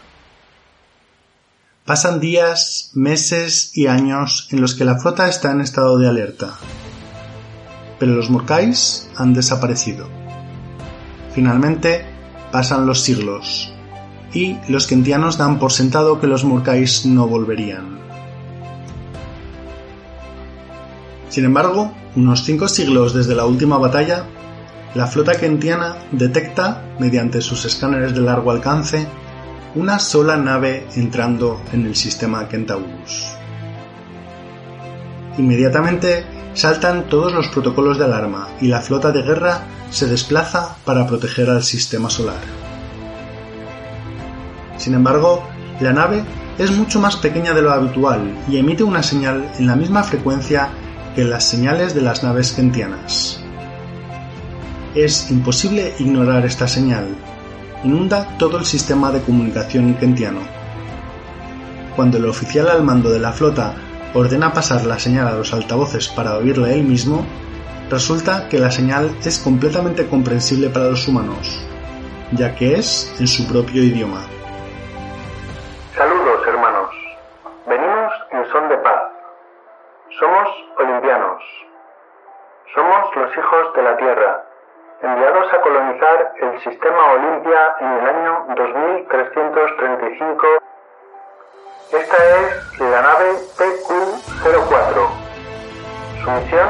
Pasan 1.85 2.21
días, 2.21 2.91
meses 2.95 3.73
y 3.75 3.87
años 3.87 4.49
en 4.51 4.61
los 4.61 4.75
que 4.75 4.85
la 4.85 4.99
flota 4.99 5.29
está 5.29 5.51
en 5.51 5.61
estado 5.61 5.99
de 5.99 6.09
alerta. 6.09 6.55
Pero 7.99 8.15
los 8.15 8.31
Morkais 8.31 9.11
han 9.17 9.35
desaparecido. 9.35 10.09
Finalmente, 11.35 12.07
pasan 12.51 12.87
los 12.87 13.03
siglos, 13.03 13.73
y 14.33 14.57
los 14.69 14.87
kentianos 14.87 15.37
dan 15.37 15.59
por 15.59 15.73
sentado 15.73 16.21
que 16.21 16.27
los 16.27 16.45
Morkais 16.45 17.05
no 17.07 17.27
volverían. 17.27 18.00
Sin 21.31 21.45
embargo, 21.45 21.93
unos 22.17 22.45
cinco 22.45 22.69
siglos 22.69 23.15
desde 23.15 23.37
la 23.37 23.47
última 23.47 23.79
batalla, 23.79 24.27
la 24.95 25.07
flota 25.07 25.33
kentiana 25.33 25.97
detecta, 26.11 26.85
mediante 26.99 27.41
sus 27.41 27.65
escáneres 27.65 28.15
de 28.15 28.21
largo 28.21 28.51
alcance, 28.51 29.07
una 29.77 30.01
sola 30.01 30.37
nave 30.37 30.89
entrando 30.97 31.63
en 31.73 31.87
el 31.87 31.95
sistema 31.95 32.49
Kentaurus. 32.49 33.29
Inmediatamente 35.39 36.25
saltan 36.55 37.09
todos 37.09 37.33
los 37.33 37.47
protocolos 37.47 37.97
de 37.97 38.07
alarma 38.07 38.49
y 38.61 38.67
la 38.67 38.81
flota 38.81 39.13
de 39.13 39.23
guerra 39.23 39.63
se 39.91 40.09
desplaza 40.09 40.77
para 40.85 41.07
proteger 41.07 41.49
al 41.49 41.63
sistema 41.63 42.11
solar. 42.11 42.41
Sin 44.77 44.95
embargo, 44.95 45.45
la 45.79 45.93
nave 45.93 46.25
es 46.59 46.73
mucho 46.73 46.99
más 46.99 47.15
pequeña 47.15 47.55
de 47.55 47.63
lo 47.63 47.71
habitual 47.71 48.35
y 48.49 48.57
emite 48.57 48.83
una 48.83 49.05
señal 49.05 49.49
en 49.59 49.69
la 49.69 49.77
misma 49.77 50.03
frecuencia 50.03 50.71
que 51.15 51.25
las 51.25 51.45
señales 51.45 51.95
de 51.95 52.03
las 52.03 52.23
naves 52.23 52.53
kentianas. 52.53 53.41
Es 54.95 55.31
imposible 55.31 55.95
ignorar 55.99 56.45
esta 56.45 56.67
señal. 56.67 57.07
Inunda 57.85 58.37
todo 58.39 58.59
el 58.59 58.65
sistema 58.65 59.11
de 59.11 59.21
comunicación 59.21 59.95
kentiano. 59.95 60.41
Cuando 61.97 62.19
el 62.19 62.27
oficial 62.27 62.69
al 62.69 62.83
mando 62.83 63.11
de 63.11 63.19
la 63.19 63.33
flota 63.33 63.75
ordena 64.15 64.53
pasar 64.53 64.85
la 64.85 64.99
señal 64.99 65.29
a 65.29 65.35
los 65.35 65.53
altavoces 65.53 66.09
para 66.09 66.37
oírla 66.37 66.73
él 66.73 66.85
mismo, 66.85 67.25
resulta 67.91 68.49
que 68.49 68.59
la 68.59 68.71
señal 68.71 69.11
es 69.25 69.39
completamente 69.39 70.07
comprensible 70.07 70.71
para 70.71 70.91
los 70.91 71.07
humanos, 71.07 71.59
ya 72.33 72.55
que 72.55 72.75
es 72.75 73.13
en 73.19 73.27
su 73.27 73.47
propio 73.47 73.83
idioma. 73.83 74.27
De 83.75 83.83
la 83.83 83.97
Tierra 83.97 84.45
enviados 85.03 85.53
a 85.53 85.61
colonizar 85.63 86.33
el 86.41 86.61
sistema 86.61 87.13
Olimpia 87.13 87.77
en 87.81 87.89
el 87.89 88.07
año 88.07 88.47
2335. 88.55 90.47
Esta 91.93 92.17
es 92.17 92.81
la 92.81 93.03
nave 93.03 93.33
PQ-04. 93.57 95.09
Su 96.23 96.31
misión 96.31 96.69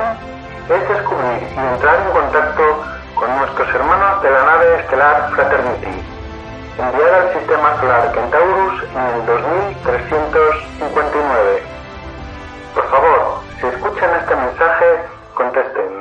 es 0.69 0.89
descubrir 0.89 1.43
y 1.43 1.59
entrar 1.59 2.07
en 2.07 2.13
contacto 2.13 2.63
con 3.17 3.37
nuestros 3.37 3.69
hermanos 3.75 4.23
de 4.23 4.31
la 4.31 4.45
nave 4.45 4.77
estelar 4.77 5.33
Fraternity, 5.33 6.05
enviada 6.79 7.23
al 7.23 7.33
sistema 7.33 7.77
solar 7.81 8.13
Centaurus 8.15 8.85
en 8.85 9.07
el 9.07 9.27
2359. 9.27 11.63
Por 12.75 12.89
favor, 12.89 13.41
si 13.61 13.67
escuchan 13.67 14.15
este 14.21 14.37
mensaje, 14.37 15.01
contesten. 15.35 16.00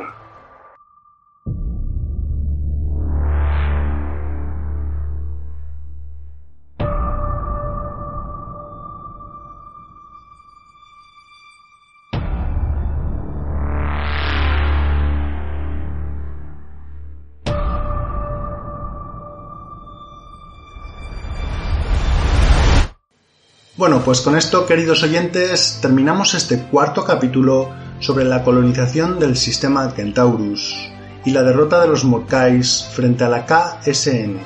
Bueno, 23.80 24.02
pues 24.04 24.20
con 24.20 24.36
esto, 24.36 24.66
queridos 24.66 25.04
oyentes, 25.04 25.80
terminamos 25.82 26.34
este 26.34 26.64
cuarto 26.64 27.06
capítulo 27.06 27.70
sobre 28.02 28.26
la 28.26 28.44
colonización 28.44 29.20
del 29.20 29.38
sistema 29.38 29.94
Kentaurus 29.94 30.92
y 31.24 31.32
la 31.32 31.44
derrota 31.44 31.80
de 31.80 31.88
los 31.88 32.04
Morkais 32.04 32.90
frente 32.92 33.24
a 33.24 33.30
la 33.30 33.46
KSN. 33.46 34.38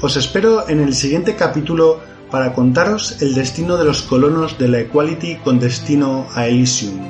Os 0.00 0.16
espero 0.16 0.68
en 0.68 0.78
el 0.78 0.94
siguiente 0.94 1.34
capítulo 1.34 1.98
para 2.30 2.52
contaros 2.52 3.20
el 3.20 3.34
destino 3.34 3.76
de 3.76 3.84
los 3.84 4.02
colonos 4.02 4.56
de 4.56 4.68
la 4.68 4.78
Equality 4.78 5.38
con 5.38 5.58
destino 5.58 6.28
a 6.36 6.46
Elysium. 6.46 7.00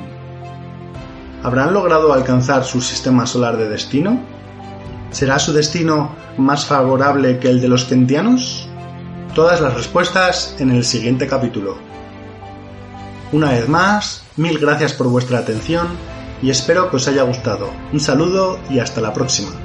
¿Habrán 1.43 1.71
logrado 1.71 2.13
alcanzar 2.13 2.63
su 2.63 2.81
sistema 2.81 3.27
solar 3.27 3.57
de 3.57 3.69
destino? 3.69 4.19
¿Será 5.11 5.37
su 5.37 5.53
destino 5.53 6.15
más 6.39 6.65
favorable 6.65 7.37
que 7.37 7.49
el 7.49 7.61
de 7.61 7.67
los 7.67 7.85
kentianos? 7.85 8.69
Todas 9.35 9.61
las 9.61 9.73
respuestas 9.73 10.55
en 10.59 10.69
el 10.69 10.83
siguiente 10.83 11.25
capítulo. 11.25 11.75
Una 13.31 13.49
vez 13.49 13.67
más, 13.67 14.23
mil 14.37 14.59
gracias 14.59 14.93
por 14.93 15.07
vuestra 15.07 15.39
atención 15.39 15.87
y 16.43 16.51
espero 16.51 16.91
que 16.91 16.97
os 16.97 17.07
haya 17.07 17.23
gustado. 17.23 17.71
Un 17.91 17.99
saludo 17.99 18.59
y 18.69 18.77
hasta 18.77 19.01
la 19.01 19.11
próxima. 19.11 19.62